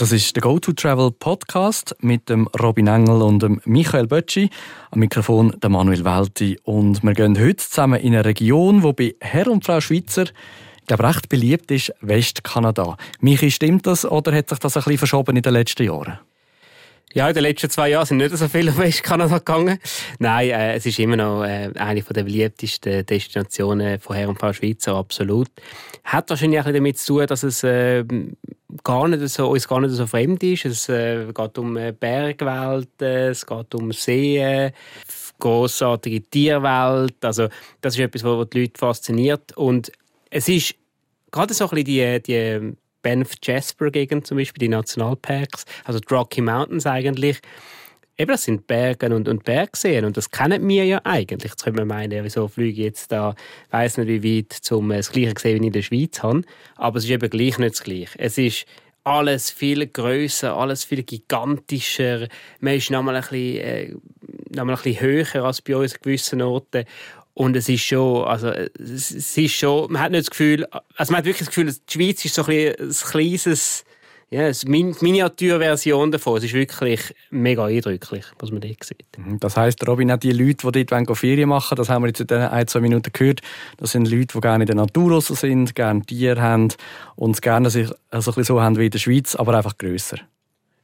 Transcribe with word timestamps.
Das 0.00 0.12
ist 0.12 0.34
der 0.34 0.40
Go-To-Travel 0.40 1.10
Podcast 1.10 1.94
mit 2.00 2.30
dem 2.30 2.46
Robin 2.58 2.86
Engel 2.86 3.20
und 3.20 3.42
dem 3.42 3.60
Michael 3.66 4.06
Bötschi. 4.06 4.48
Am 4.92 5.00
Mikrofon 5.00 5.54
der 5.60 5.68
Manuel 5.68 6.06
Welti. 6.06 6.58
Und 6.62 7.02
wir 7.02 7.12
gehen 7.12 7.38
heute 7.38 7.58
zusammen 7.58 8.00
in 8.00 8.14
eine 8.14 8.24
Region, 8.24 8.82
wo 8.82 8.94
bei 8.94 9.14
Herr 9.20 9.48
und 9.48 9.62
Frau 9.62 9.78
Schweizer 9.82 10.24
glaube, 10.86 11.04
recht 11.04 11.28
beliebt 11.28 11.70
ist, 11.70 11.92
Westkanada. 12.00 12.96
Michi, 13.20 13.50
stimmt 13.50 13.86
das 13.86 14.06
oder 14.06 14.34
hat 14.34 14.48
sich 14.48 14.58
das 14.58 14.74
ein 14.74 14.84
bisschen 14.84 14.98
verschoben 14.98 15.36
in 15.36 15.42
den 15.42 15.52
letzten 15.52 15.82
Jahren? 15.82 16.18
Ja, 17.12 17.26
in 17.26 17.34
den 17.34 17.42
letzten 17.42 17.68
zwei 17.68 17.90
Jahren 17.90 18.06
sind 18.06 18.18
nicht 18.18 18.36
so 18.36 18.46
viele 18.46 18.70
auf 18.70 18.78
Westkanada 18.78 19.38
gegangen. 19.38 19.80
Nein, 20.20 20.50
äh, 20.50 20.74
es 20.76 20.86
ist 20.86 21.00
immer 21.00 21.16
noch 21.16 21.42
äh, 21.42 21.72
eine 21.74 22.02
der 22.02 22.22
beliebtesten 22.22 23.04
Destinationen 23.04 23.98
von 23.98 24.14
Herr 24.14 24.28
und 24.28 24.38
Frau 24.38 24.52
Schweizer, 24.52 24.94
absolut. 24.94 25.48
Hat 26.04 26.30
wahrscheinlich 26.30 26.60
auch 26.60 26.66
damit 26.66 26.98
zu 26.98 27.14
tun, 27.14 27.26
dass 27.26 27.42
es 27.42 27.64
äh, 27.64 28.04
gar 28.84 29.08
nicht 29.08 29.28
so, 29.28 29.48
uns 29.50 29.66
gar 29.66 29.80
nicht 29.80 29.90
so 29.90 30.06
fremd 30.06 30.40
ist. 30.44 30.64
Es 30.66 30.88
äh, 30.88 31.26
geht 31.32 31.58
um 31.58 31.76
äh, 31.76 31.90
Bergwelt, 31.90 33.02
es 33.02 33.44
geht 33.44 33.74
um 33.74 33.90
Seen, 33.90 34.70
großartige 35.40 36.22
Tierwelt. 36.30 37.24
Also 37.24 37.48
das 37.80 37.94
ist 37.94 38.00
etwas, 38.00 38.22
was 38.22 38.50
die 38.50 38.60
Leute 38.60 38.78
fasziniert. 38.78 39.56
Und 39.56 39.90
es 40.30 40.48
ist 40.48 40.76
gerade 41.32 41.54
so 41.54 41.64
ein 41.64 41.70
bisschen 41.70 41.84
die, 41.86 42.22
die 42.22 42.76
Banff-Jasper-Gegend 43.02 44.26
zum 44.26 44.38
Beispiel, 44.38 44.60
die 44.60 44.68
Nationalparks, 44.68 45.64
also 45.84 46.00
die 46.00 46.12
Rocky 46.12 46.40
Mountains 46.40 46.86
eigentlich. 46.86 47.38
Eben, 48.18 48.32
das 48.32 48.44
sind 48.44 48.66
Berge 48.66 49.14
und, 49.14 49.28
und 49.28 49.44
Bergseen 49.44 50.04
und 50.04 50.16
das 50.16 50.30
kennen 50.30 50.68
wir 50.68 50.84
ja 50.84 51.00
eigentlich. 51.04 51.52
Jetzt 51.52 51.64
können 51.64 51.78
wir 51.78 51.86
meinen, 51.86 52.22
wieso 52.22 52.48
fliege 52.48 52.80
ich 52.80 52.84
jetzt 52.84 53.12
da, 53.12 53.34
weiss 53.70 53.96
nicht 53.96 54.08
wie 54.08 54.38
weit, 54.38 54.72
um 54.72 54.90
das 54.90 55.10
Gleiche 55.10 55.34
zu 55.34 55.42
sehen, 55.42 55.54
wie 55.54 55.60
ich 55.60 55.66
in 55.68 55.72
der 55.72 55.82
Schweiz 55.82 56.22
habe. 56.22 56.42
Aber 56.76 56.98
es 56.98 57.04
ist 57.04 57.10
eben 57.10 57.30
gleich 57.30 57.56
nicht 57.56 57.76
das 57.76 57.82
Gleiche. 57.82 58.18
Es 58.18 58.36
ist 58.36 58.66
alles 59.04 59.50
viel 59.50 59.86
größer, 59.86 60.54
alles 60.54 60.84
viel 60.84 61.02
gigantischer. 61.02 62.28
Man 62.60 62.74
ist 62.74 62.90
nochmal 62.90 63.16
ein 63.16 63.34
äh, 63.34 63.94
nochmal 64.50 64.76
ein 64.76 64.82
bisschen 64.82 65.00
höher 65.00 65.44
als 65.44 65.62
bei 65.62 65.76
uns 65.76 65.94
an 65.94 66.00
gewissen 66.02 66.42
Orten. 66.42 66.84
Und 67.40 67.56
es 67.56 67.70
ist 67.70 67.80
schon, 67.80 68.24
also 68.24 68.48
es 68.50 69.38
ist 69.38 69.54
schon, 69.54 69.90
man 69.90 70.02
hat 70.02 70.10
nicht 70.10 70.24
das 70.24 70.30
Gefühl, 70.30 70.66
also 70.94 71.10
man 71.10 71.20
hat 71.20 71.24
wirklich 71.24 71.48
das 71.48 71.48
Gefühl, 71.48 71.72
die 71.72 71.90
Schweiz 71.90 72.22
ist 72.22 72.34
so 72.34 72.44
ein, 72.44 72.74
ein 72.78 72.90
kleines, 72.90 73.86
ja, 74.28 74.42
eine 74.42 74.94
Miniaturversion 75.00 76.12
davon. 76.12 76.36
Es 76.36 76.44
ist 76.44 76.52
wirklich 76.52 77.00
mega 77.30 77.64
eindrücklich, 77.64 78.26
was 78.38 78.50
man 78.50 78.60
dort 78.60 78.84
sieht. 78.84 79.06
Mhm. 79.16 79.40
Das 79.40 79.56
heisst, 79.56 79.88
Robin, 79.88 80.12
auch 80.12 80.18
die 80.18 80.32
Leute, 80.32 80.70
die 80.70 80.84
dort 80.84 81.16
Ferien 81.16 81.48
machen 81.48 81.76
das 81.76 81.88
haben 81.88 82.02
wir 82.02 82.08
jetzt 82.08 82.20
in 82.20 82.26
den 82.26 82.42
ein, 82.42 82.66
zwei 82.66 82.80
Minuten 82.80 83.10
gehört, 83.10 83.40
das 83.78 83.92
sind 83.92 84.06
Leute, 84.06 84.34
die 84.34 84.40
gerne 84.42 84.64
in 84.64 84.66
der 84.66 84.76
Natur 84.76 85.22
sind, 85.22 85.74
gerne 85.74 86.04
Tiere 86.04 86.42
haben 86.42 86.68
und 87.16 87.40
gerne 87.40 87.70
sich 87.70 87.88
also 88.10 88.32
ein 88.32 88.34
bisschen 88.34 88.56
so 88.56 88.60
haben 88.60 88.76
wie 88.76 88.84
in 88.84 88.90
der 88.90 88.98
Schweiz, 88.98 89.34
aber 89.34 89.56
einfach 89.56 89.78
grösser. 89.78 90.18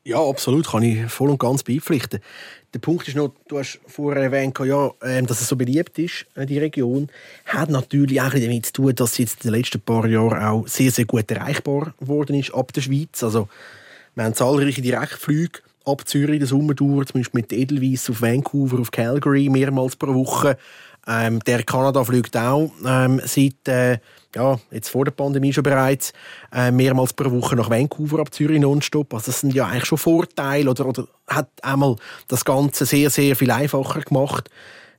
Ja, 0.06 0.22
absolut, 0.24 0.68
kann 0.68 0.84
ich 0.84 1.10
voll 1.10 1.30
und 1.30 1.40
ganz 1.40 1.64
beipflichten. 1.64 2.20
Der 2.72 2.78
Punkt 2.78 3.08
ist 3.08 3.16
noch, 3.16 3.32
du 3.48 3.58
hast 3.58 3.80
vorher 3.88 4.22
erwähnt, 4.22 4.56
ja, 4.64 4.92
ähm, 5.02 5.26
dass 5.26 5.40
es 5.40 5.48
so 5.48 5.56
beliebt 5.56 5.98
ist, 5.98 6.26
äh, 6.36 6.46
die 6.46 6.60
Region, 6.60 7.08
hat 7.44 7.70
natürlich 7.70 8.20
auch 8.20 8.30
damit 8.30 8.66
zu 8.66 8.72
tun, 8.72 8.94
dass 8.94 9.14
sie 9.14 9.24
jetzt 9.24 9.44
in 9.44 9.50
den 9.50 9.58
letzten 9.58 9.80
paar 9.80 10.06
Jahren 10.06 10.44
auch 10.44 10.68
sehr, 10.68 10.92
sehr 10.92 11.06
gut 11.06 11.28
erreichbar 11.32 11.92
geworden 11.98 12.38
ist 12.38 12.54
ab 12.54 12.72
der 12.72 12.82
Schweiz. 12.82 13.20
Also, 13.24 13.48
wir 14.14 14.22
haben 14.22 14.34
zahlreiche 14.34 14.80
Direktflüge 14.80 15.58
ab 15.84 16.06
Zürich, 16.06 16.38
der 16.38 16.46
Sommer 16.46 16.74
durch, 16.74 17.08
zumindest 17.08 17.34
mit 17.34 17.52
Edelweiss 17.52 18.08
auf 18.08 18.22
Vancouver, 18.22 18.78
auf 18.78 18.92
Calgary, 18.92 19.48
mehrmals 19.48 19.96
pro 19.96 20.14
Woche. 20.14 20.56
Ähm, 21.08 21.40
der 21.40 21.64
Kanada 21.64 22.04
fliegt 22.04 22.36
auch 22.36 22.70
ähm, 22.86 23.20
seit 23.24 23.66
äh, 23.66 23.98
ja, 24.36 24.60
jetzt 24.70 24.90
vor 24.90 25.04
der 25.04 25.12
Pandemie 25.12 25.52
schon 25.52 25.64
bereits 25.64 26.12
äh, 26.52 26.70
mehrmals 26.70 27.14
pro 27.14 27.30
Woche 27.30 27.56
nach 27.56 27.70
Vancouver 27.70 28.20
ab 28.20 28.32
Zürich 28.32 28.60
nonstop. 28.60 29.12
Also 29.14 29.32
das 29.32 29.40
sind 29.40 29.54
ja 29.54 29.66
eigentlich 29.66 29.86
schon 29.86 29.98
Vorteile 29.98 30.70
oder, 30.70 30.86
oder 30.86 31.08
hat 31.26 31.48
einmal 31.62 31.96
das 32.28 32.44
Ganze 32.44 32.84
sehr, 32.84 33.08
sehr 33.10 33.34
viel 33.34 33.50
einfacher 33.50 34.00
gemacht, 34.02 34.50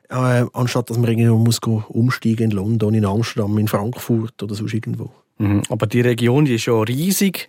äh, 0.09 0.43
anstatt 0.53 0.89
dass 0.89 0.97
man 0.97 1.09
irgendwo 1.09 1.37
muss 1.37 1.59
umsteigen 1.59 2.51
in 2.51 2.57
London, 2.57 2.93
in 2.95 3.05
Amsterdam, 3.05 3.57
in 3.59 3.67
Frankfurt 3.67 4.41
oder 4.41 4.55
sonst 4.55 4.73
irgendwo. 4.73 5.11
Mhm. 5.37 5.61
Aber 5.69 5.85
die 5.85 6.01
Region 6.01 6.45
die 6.45 6.55
ist 6.55 6.63
schon 6.63 6.83
riesig. 6.85 7.47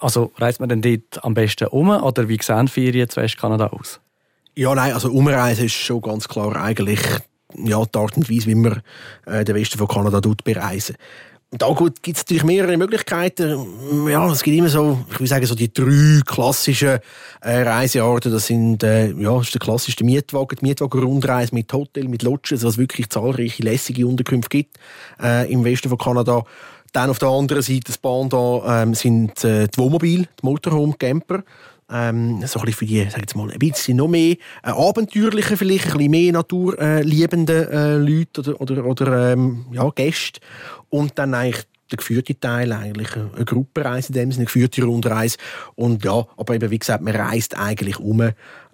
Also 0.00 0.32
reist 0.36 0.60
man 0.60 0.70
denn 0.70 0.80
dort 0.80 1.22
am 1.22 1.34
besten 1.34 1.68
um 1.68 1.90
oder 1.90 2.28
wie 2.28 2.38
sehen 2.40 2.68
Ferien 2.68 3.10
zu 3.10 3.20
Westkanada 3.20 3.66
aus? 3.66 4.00
Ja, 4.56 4.74
nein, 4.74 4.94
also 4.94 5.10
Umreisen 5.10 5.66
ist 5.66 5.74
schon 5.74 6.00
ganz 6.00 6.28
klar 6.28 6.56
eigentlich 6.56 7.00
ja, 7.56 7.84
die 7.84 7.98
Art 7.98 8.16
und 8.16 8.30
Weise, 8.30 8.46
wie 8.46 8.54
man 8.54 8.82
äh, 9.26 9.44
den 9.44 9.54
Westen 9.54 9.78
von 9.78 9.88
Kanada 9.88 10.20
bereisen. 10.44 10.96
Da 11.56 11.72
gibt 12.02 12.16
es 12.16 12.24
natürlich 12.24 12.42
mehrere 12.42 12.76
Möglichkeiten. 12.76 14.08
Ja, 14.08 14.28
es 14.32 14.42
gibt 14.42 14.56
immer 14.56 14.68
so, 14.68 14.98
ich 15.12 15.20
will 15.20 15.26
sagen, 15.28 15.46
so 15.46 15.54
die 15.54 15.72
drei 15.72 16.20
klassischen 16.26 16.98
äh, 17.42 17.62
Reisearten. 17.62 18.32
Das 18.32 18.46
sind, 18.46 18.82
äh, 18.82 19.12
ja, 19.12 19.36
das 19.36 19.46
ist 19.46 19.54
der 19.54 19.60
klassische 19.60 20.02
Mietwagen, 20.02 20.58
die 20.60 20.66
Mietwagen-Rundreise 20.66 21.54
mit 21.54 21.72
Hotel, 21.72 22.08
mit 22.08 22.24
Lodges, 22.24 22.64
was 22.64 22.76
wirklich 22.76 23.08
zahlreiche 23.08 23.62
lässige 23.62 24.04
Unterkünfte 24.04 24.48
gibt 24.48 24.78
äh, 25.22 25.50
im 25.52 25.64
Westen 25.64 25.88
von 25.88 25.98
Kanada. 25.98 26.42
Dann 26.92 27.10
auf 27.10 27.20
der 27.20 27.28
anderen 27.28 27.62
Seite 27.62 27.82
das 27.86 27.98
Bahn 27.98 28.28
da 28.28 28.82
ähm, 28.82 28.94
sind 28.94 29.44
äh, 29.44 29.68
die 29.68 29.78
Wohnmobil, 29.78 30.22
die 30.22 30.46
Motorhome-Camper 30.46 31.44
ähm, 31.90 32.42
so 32.46 32.60
ein 32.60 32.66
bisschen 32.66 32.72
für 32.72 32.86
die, 32.86 33.04
sag 33.10 33.20
jetzt 33.20 33.36
mal, 33.36 33.50
ein 33.50 33.58
bisschen 33.58 33.96
noch 33.96 34.08
mehr 34.08 34.36
äh, 34.62 34.70
abenteuerliche, 34.70 35.56
vielleicht 35.56 35.86
ein 35.86 35.98
bisschen 35.98 36.10
mehr 36.10 36.32
naturliebende 36.32 37.70
äh, 37.70 37.96
Leute 37.96 38.40
oder, 38.40 38.60
oder, 38.60 38.84
oder 38.84 39.32
ähm, 39.32 39.66
ja, 39.72 39.88
Gäste. 39.90 40.40
Und 40.88 41.18
dann 41.18 41.34
eigentlich 41.34 41.64
der 41.90 41.98
geführte 41.98 42.38
Teil 42.38 42.72
eigentlich 42.72 43.14
eine 43.14 43.44
Gruppenreise 43.44 44.08
in 44.08 44.14
dem 44.14 44.32
Sinne, 44.32 44.42
eine 44.42 44.46
geführte 44.46 44.82
Rundreise 44.84 45.36
und 45.74 46.04
ja, 46.04 46.26
aber 46.36 46.54
eben 46.54 46.70
wie 46.70 46.78
gesagt, 46.78 47.02
man 47.02 47.14
reist 47.14 47.56
eigentlich 47.58 47.98
um 47.98 48.22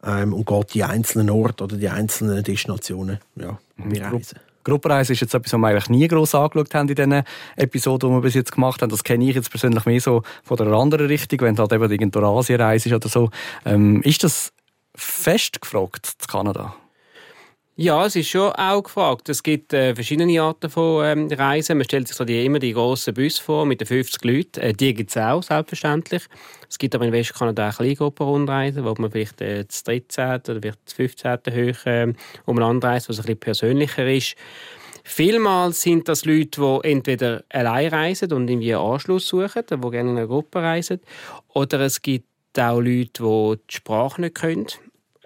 ähm, 0.05 0.33
und 0.33 0.47
geht 0.47 0.75
die 0.75 0.85
einzelnen 0.85 1.29
Orte 1.31 1.65
oder 1.65 1.77
die 1.77 1.89
einzelnen 1.89 2.43
Destinationen 2.43 3.19
ja, 3.37 3.59
bereisen. 3.77 4.39
Gruppenreise 4.65 5.13
ist 5.13 5.21
jetzt 5.21 5.35
etwas, 5.35 5.53
was 5.53 5.61
wir 5.61 5.69
eigentlich 5.69 5.89
nie 5.89 6.09
gross 6.09 6.35
angeschaut 6.35 6.75
haben 6.75 6.89
in 6.89 6.95
diesen 6.95 7.23
Episoden, 7.57 8.11
die 8.11 8.17
wir 8.17 8.21
bis 8.21 8.35
jetzt 8.35 8.53
gemacht 8.53 8.83
haben. 8.83 8.91
Das 8.91 9.05
kenne 9.05 9.29
ich 9.29 9.35
jetzt 9.35 9.51
persönlich 9.51 9.85
mehr 9.87 10.01
so 10.01 10.23
von 10.43 10.57
der 10.57 10.69
anderen 10.69 11.07
Richtung, 11.07 11.41
wenn 11.41 11.59
halt 11.59 11.73
eben 11.73 11.91
irgendwo 11.91 12.21
Asien 12.21 12.61
reist 12.61 12.87
oder 12.87 13.09
so. 13.09 13.31
Ähm, 13.65 14.03
ist 14.03 14.25
das 14.25 14.53
fest 14.95 15.61
gefragt 15.61 16.07
zu 16.07 16.27
Kanada? 16.29 16.75
Ja, 17.83 18.05
es 18.05 18.15
ist 18.15 18.29
schon 18.29 18.53
auch 18.53 18.83
gefragt. 18.83 19.31
Es 19.31 19.43
gibt 19.43 19.73
äh, 19.73 19.95
verschiedene 19.95 20.43
Arten 20.43 20.69
von 20.69 21.03
ähm, 21.03 21.29
Reisen. 21.29 21.79
Man 21.79 21.87
stellt 21.87 22.09
sich 22.09 22.17
so 22.19 22.27
die, 22.27 22.45
immer 22.45 22.59
die 22.59 22.75
grossen 22.75 23.15
Busse 23.15 23.43
vor 23.43 23.65
mit 23.65 23.81
den 23.81 23.87
50 23.87 24.23
Leuten. 24.23 24.61
Äh, 24.61 24.75
die 24.75 24.93
gibt 24.93 25.09
es 25.09 25.17
auch, 25.17 25.43
selbstverständlich. 25.43 26.25
Es 26.69 26.77
gibt 26.77 26.95
aber 26.95 27.07
in 27.07 27.13
Westkanada 27.13 27.71
auch 27.71 27.77
Kleingruppenrundreisen, 27.77 28.85
wo 28.85 28.95
man 28.99 29.11
vielleicht 29.11 29.41
äh, 29.41 29.65
das 29.65 29.83
13. 29.85 30.41
oder 30.51 30.61
vielleicht 30.61 30.79
das 30.85 30.93
15. 30.93 31.39
hoch 31.47 31.87
äh, 31.87 32.13
umeinander 32.45 32.89
reist, 32.89 33.09
was 33.09 33.17
ein 33.17 33.23
bisschen 33.23 33.41
persönlicher 33.41 34.07
ist. 34.07 34.35
Vielmals 35.03 35.81
sind 35.81 36.07
das 36.07 36.27
Leute, 36.27 36.61
die 36.61 36.87
entweder 36.87 37.45
allein 37.49 37.89
reisen 37.89 38.31
und 38.35 38.51
irgendwie 38.51 38.75
einen 38.75 38.85
Anschluss 38.85 39.27
suchen, 39.27 39.63
die 39.71 39.91
gerne 39.91 40.11
in 40.11 40.19
einer 40.19 40.27
Gruppe 40.27 40.61
reisen, 40.61 41.01
oder 41.55 41.81
es 41.81 42.03
gibt 42.03 42.27
auch 42.59 42.79
Leute, 42.79 43.23
die 43.23 43.57
die 43.71 43.75
Sprache 43.75 44.21
nicht 44.21 44.35
können 44.35 44.67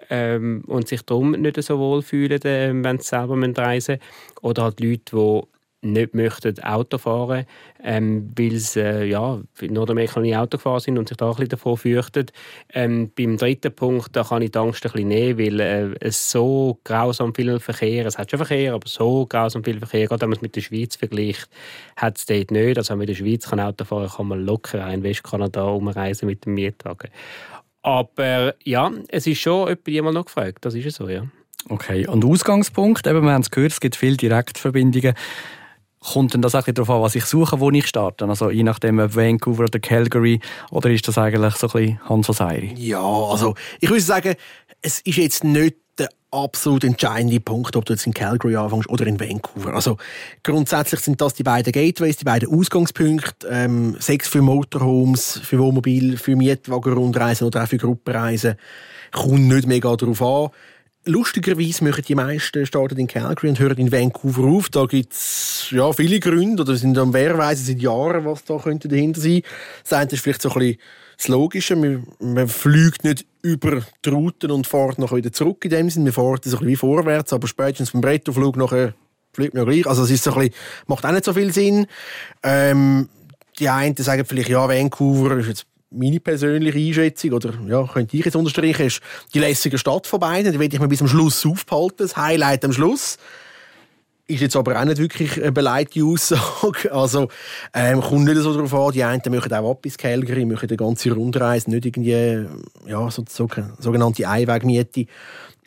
ähm, 0.09 0.63
und 0.67 0.87
sich 0.87 1.01
darum 1.03 1.31
nicht 1.31 1.61
so 1.61 1.79
wohl 1.79 2.01
fühlen, 2.01 2.41
äh, 2.43 2.71
wenn 2.73 2.99
sie 2.99 3.07
selber 3.07 3.35
reisen 3.35 3.95
müssen. 3.95 3.99
Oder 4.41 4.63
halt 4.63 4.79
Leute, 4.79 5.15
die 5.15 5.41
nicht 5.85 6.15
möchten 6.15 6.61
Auto 6.63 6.97
fahren, 6.97 7.45
ähm, 7.83 8.31
weil 8.37 8.57
sie 8.57 8.81
äh, 8.81 9.05
ja, 9.05 9.39
in 9.61 9.73
Nordamerika 9.73 10.19
nie 10.19 10.35
Auto 10.35 10.57
gefahren 10.57 10.79
sind 10.79 10.97
und 10.97 11.07
sich 11.07 11.17
da 11.17 11.27
ein 11.27 11.31
bisschen 11.31 11.49
davor 11.49 11.77
fürchten. 11.77 12.25
Ähm, 12.73 13.11
beim 13.15 13.37
dritten 13.37 13.73
Punkt 13.73 14.15
da 14.15 14.23
kann 14.23 14.41
ich 14.41 14.51
die 14.51 14.57
Angst 14.57 14.85
ein 14.85 14.91
bisschen 14.91 15.07
nehmen, 15.07 15.39
weil 15.39 15.59
äh, 15.59 15.95
es 15.99 16.31
so 16.31 16.79
grausam 16.83 17.33
viel 17.33 17.59
Verkehr, 17.59 18.05
es 18.05 18.17
hat 18.17 18.31
schon 18.31 18.39
Verkehr, 18.39 18.73
aber 18.73 18.87
so 18.87 19.25
grausam 19.27 19.63
viel 19.63 19.79
Verkehr, 19.79 20.07
gerade 20.07 20.21
wenn 20.21 20.29
man 20.29 20.37
es 20.37 20.41
mit 20.41 20.55
der 20.55 20.61
Schweiz 20.61 20.95
vergleicht, 20.95 21.49
hat 21.95 22.17
es 22.17 22.25
dort 22.25 22.51
nicht. 22.51 22.77
Also 22.77 22.91
wenn 22.91 22.97
man 22.97 23.07
in 23.07 23.13
der 23.13 23.23
Schweiz 23.23 23.47
kann 23.47 23.59
Auto 23.59 23.85
fahren 23.85 24.09
kann, 24.09 24.27
man 24.27 24.43
locker 24.43 24.91
in 24.91 25.03
Westkanada 25.03 25.63
umreisen 25.65 26.25
mit 26.25 26.45
dem 26.45 26.55
Mietwagen. 26.55 27.11
Aber 27.85 28.55
ja, 28.63 28.91
es 29.09 29.27
ist 29.27 29.41
schon 29.41 29.77
jemand 29.85 30.15
noch 30.15 30.25
gefragt, 30.25 30.65
das 30.65 30.73
ist 30.73 30.95
so, 30.95 31.07
ja. 31.07 31.21
Okay, 31.69 32.07
und 32.07 32.25
Ausgangspunkt, 32.25 33.05
eben, 33.05 33.23
wir 33.23 33.31
haben 33.31 33.43
es 33.43 33.51
gehört, 33.51 33.73
es 33.73 33.79
gibt 33.79 33.95
viele 33.95 34.17
Direktverbindungen. 34.17 35.13
Kommt 35.99 36.33
denn 36.33 36.41
das 36.41 36.55
auch 36.55 36.65
darauf 36.65 36.89
an, 36.89 37.01
was 37.03 37.13
ich 37.13 37.25
suche, 37.25 37.59
wo 37.59 37.69
ich 37.69 37.85
starte? 37.85 38.27
Also 38.27 38.49
je 38.49 38.63
nachdem, 38.63 38.97
Vancouver 38.97 39.65
oder 39.65 39.79
Calgary, 39.79 40.39
oder 40.71 40.89
ist 40.89 41.07
das 41.07 41.19
eigentlich 41.19 41.53
so 41.57 41.67
ein 41.67 41.73
bisschen 41.73 42.09
Hans 42.09 42.25
Seiri? 42.25 42.73
Ja, 42.75 43.03
also 43.03 43.53
ich 43.79 43.89
würde 43.89 44.01
sagen, 44.01 44.33
es 44.81 44.99
ist 45.01 45.17
jetzt 45.17 45.43
nicht 45.43 45.75
absolut 46.35 46.83
entscheidende 46.83 47.39
Punkt, 47.39 47.75
ob 47.75 47.85
du 47.85 47.93
jetzt 47.93 48.05
in 48.05 48.13
Calgary 48.13 48.55
anfängst 48.55 48.89
oder 48.89 49.07
in 49.07 49.19
Vancouver. 49.19 49.73
Also 49.73 49.97
grundsätzlich 50.43 50.99
sind 50.99 51.21
das 51.21 51.33
die 51.33 51.43
beiden 51.43 51.71
Gateways, 51.71 52.17
die 52.17 52.25
beiden 52.25 52.53
Ausgangspunkte, 52.53 53.47
ähm, 53.49 53.95
sechs 53.99 54.27
für 54.27 54.41
Motorhomes, 54.41 55.39
für 55.43 55.59
Wohnmobil, 55.59 56.17
für 56.17 56.35
Mietwagenrundreisen 56.35 57.47
oder 57.47 57.63
auch 57.63 57.67
für 57.67 57.77
Gruppenreisen. 57.77 58.55
Kommt 59.11 59.47
nicht 59.47 59.67
mega 59.67 59.95
darauf 59.95 60.21
an. 60.21 60.49
Lustigerweise 61.07 61.83
machen 61.83 62.03
die 62.07 62.15
meisten 62.15 62.65
starten 62.65 62.97
in 62.97 63.07
Calgary 63.07 63.49
und 63.49 63.59
hören 63.59 63.77
in 63.77 63.91
Vancouver 63.91 64.43
auf. 64.45 64.69
Da 64.69 64.85
gibt 64.85 65.13
es 65.13 65.67
ja, 65.69 65.93
viele 65.93 66.19
Gründe, 66.19 66.63
oder 66.63 66.75
sind 66.75 66.95
dann 66.95 67.13
wer 67.13 67.37
weiss 67.37 67.67
seit 67.67 67.79
Jahren, 67.79 68.25
was 68.25 68.43
da 68.43 68.57
könnte 68.57 68.87
dahinter 68.87 69.21
sein. 69.21 69.43
Das 69.83 69.93
eine 69.93 70.11
ist 70.11 70.21
vielleicht 70.21 70.41
so 70.41 70.49
ein 70.49 70.59
bisschen 70.59 70.77
das 71.17 71.27
Logische. 71.27 71.75
Man, 71.75 72.07
man 72.19 72.47
fliegt 72.47 73.03
nicht 73.03 73.25
über 73.41 73.81
die 74.03 74.09
Routen 74.09 74.51
und 74.51 74.67
fährt 74.67 74.99
noch 74.99 75.13
wieder 75.13 75.31
zurück 75.31 75.63
in 75.65 75.71
dem 75.71 75.89
Sinne. 75.89 76.05
Man 76.05 76.13
fährt 76.13 76.43
so 76.43 76.49
ein 76.49 76.51
bisschen 76.51 76.67
wie 76.67 76.75
vorwärts, 76.75 77.33
aber 77.33 77.47
spätestens 77.47 77.91
beim 77.91 78.03
Rettoflug 78.03 78.57
nachher 78.57 78.93
fliegt 79.33 79.53
man 79.53 79.65
ja 79.65 79.71
gleich. 79.71 79.87
Also 79.87 80.03
es 80.03 80.11
ist 80.11 80.23
so 80.23 80.33
ein 80.33 80.39
bisschen, 80.39 80.55
macht 80.87 81.05
auch 81.05 81.11
nicht 81.11 81.25
so 81.25 81.33
viel 81.33 81.53
Sinn. 81.53 81.87
Ähm, 82.43 83.09
die 83.59 83.69
einen 83.69 83.95
sagen 83.95 84.25
vielleicht, 84.25 84.49
ja, 84.49 84.67
Vancouver 84.67 85.37
ist 85.37 85.47
jetzt 85.47 85.65
meine 85.91 86.19
persönliche 86.19 86.77
Einschätzung, 86.77 87.33
oder 87.33 87.53
ja, 87.67 87.87
könnte 87.87 88.17
ich 88.17 88.25
jetzt 88.25 88.35
unterstreichen, 88.35 88.87
ist 88.87 89.01
die 89.33 89.39
lässige 89.39 89.77
Stadt 89.77 90.07
von 90.07 90.19
beiden. 90.19 90.51
Die 90.51 90.59
will 90.59 90.73
ich 90.73 90.79
mir 90.79 90.87
bis 90.87 90.99
zum 90.99 91.07
Schluss 91.07 91.45
aufbehalten, 91.45 91.97
das 91.99 92.17
Highlight 92.17 92.65
am 92.65 92.73
Schluss. 92.73 93.17
Ist 94.27 94.41
jetzt 94.41 94.55
aber 94.55 94.79
auch 94.79 94.85
nicht 94.85 94.97
wirklich 94.97 95.39
eine 95.41 95.51
beleidigte 95.51 96.03
Aussage. 96.03 96.91
Also, 96.91 97.27
ähm, 97.73 98.01
kommt 98.01 98.25
nicht 98.25 98.37
so 98.37 98.53
darauf 98.53 98.73
an. 98.73 98.91
Die 98.91 99.03
einen 99.03 99.21
möchten 99.29 99.53
auch 99.53 99.71
ab 99.71 99.81
bis 99.83 99.97
Calgary, 99.97 100.45
möchten 100.45 100.67
eine 100.67 100.77
ganze 100.77 101.11
Rundreise, 101.11 101.69
nicht 101.69 101.85
irgendwie, 101.85 102.47
ja, 102.87 103.11
so, 103.11 103.23
so, 103.29 103.47
sogenannte 103.79 104.27
Einwegmiete. 104.27 105.05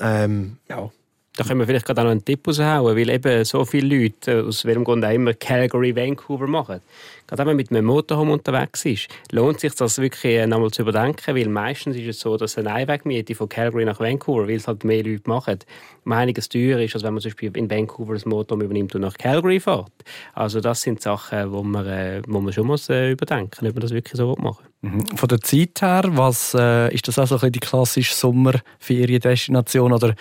Ähm, 0.01 0.57
ja. 0.69 0.91
Da 1.39 1.45
können 1.45 1.61
wir 1.61 1.69
vielleicht 1.69 1.87
gerade 1.87 2.01
auch 2.01 2.05
noch 2.05 2.11
einen 2.11 2.25
Tipp 2.25 2.49
raushauen, 2.49 2.97
weil 2.97 3.09
eben 3.09 3.45
so 3.45 3.65
viele 3.65 3.97
Leute, 3.97 4.45
aus 4.45 4.65
welchem 4.65 4.83
Grund 4.83 5.05
auch 5.05 5.13
immer, 5.13 5.35
Calgary, 5.35 5.95
Vancouver 5.95 6.49
machen 6.49 6.81
gerade 7.29 7.41
wenn 7.41 7.47
man 7.49 7.57
mit 7.57 7.71
einem 7.71 7.85
Motorhome 7.85 8.33
unterwegs 8.33 8.85
ist, 8.87 9.09
lohnt 9.31 9.61
sich 9.61 9.75
das 9.75 9.99
wirklich 9.99 10.25
äh, 10.25 10.47
nochmal 10.47 10.71
zu 10.71 10.83
überdenken, 10.83 11.37
weil 11.37 11.49
meistens 11.49 11.97
ist 11.97 12.09
es 12.09 12.21
so, 12.21 12.37
dass 12.37 12.57
eine 12.59 12.73
Einwegmiete 12.73 13.35
von 13.35 13.49
Calgary 13.49 13.85
nach 13.85 14.01
Vancouver, 14.01 14.49
weil 14.49 14.57
es 14.57 14.67
halt 14.67 14.83
mehr 14.83 15.05
Leute 15.05 15.29
machen, 15.29 15.59
um 16.05 16.13
einiges 16.13 16.49
teurer 16.49 16.81
ist, 16.81 16.95
als 16.95 17.05
wenn 17.05 17.13
man 17.13 17.21
zum 17.21 17.31
Beispiel 17.31 17.57
in 17.57 17.71
Vancouver 17.71 18.15
das 18.15 18.25
Motorhome 18.25 18.65
übernimmt 18.65 18.95
und 18.95 19.03
nach 19.03 19.17
Calgary 19.17 19.61
fährt. 19.61 19.93
Also 20.33 20.61
das 20.61 20.81
sind 20.81 21.03
Sachen, 21.03 21.53
wo 21.53 21.63
man, 21.63 21.87
äh, 21.87 22.23
wo 22.27 22.41
man 22.41 22.53
schon 22.53 22.67
muss 22.67 22.89
äh, 22.89 23.13
überdenken 23.13 23.59
muss, 23.61 23.69
ob 23.69 23.75
man 23.75 23.83
das 23.83 23.93
wirklich 23.93 24.15
so 24.15 24.35
machen 24.41 24.65
mhm. 24.81 25.07
Von 25.15 25.29
der 25.29 25.41
Zeit 25.43 25.83
her, 25.83 26.05
was, 26.13 26.55
ist 26.55 27.09
das 27.09 27.19
auch 27.19 27.27
so 27.27 27.51
die 27.51 27.61
klassische 27.61 28.15
Sommerferiendestination 28.15 29.93
oder 29.93 30.15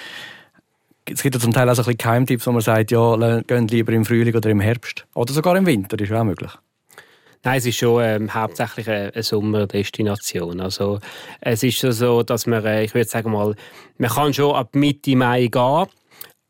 es 1.11 1.21
gibt 1.21 1.35
ja 1.35 1.41
zum 1.41 1.53
Teil 1.53 1.69
auch 1.69 1.75
so 1.75 1.81
ein 1.81 1.85
bisschen 1.85 1.97
Geheimtipps, 1.97 2.47
wo 2.47 2.51
man 2.51 2.61
sagt, 2.61 2.91
ja, 2.91 3.41
gehen 3.41 3.67
lieber 3.67 3.93
im 3.93 4.05
Frühling 4.05 4.35
oder 4.35 4.49
im 4.49 4.59
Herbst. 4.59 5.05
Oder 5.13 5.33
sogar 5.33 5.55
im 5.55 5.65
Winter, 5.65 5.99
ist 5.99 6.11
auch 6.11 6.23
möglich. 6.23 6.51
Nein, 7.43 7.59
es 7.59 7.65
ist 7.65 7.77
schon 7.77 8.03
ähm, 8.03 8.33
hauptsächlich 8.33 8.89
eine, 8.89 9.23
Sommerdestination. 9.23 10.59
Also 10.59 10.99
es 11.39 11.63
ist 11.63 11.79
so, 11.79 12.23
dass 12.23 12.45
man, 12.45 12.65
äh, 12.65 12.83
ich 12.83 12.93
würde 12.93 13.07
sagen 13.07 13.31
mal, 13.31 13.55
man 13.97 14.09
kann 14.09 14.33
schon 14.33 14.55
ab 14.55 14.75
Mitte 14.75 15.15
Mai 15.15 15.47
gehen, 15.47 15.85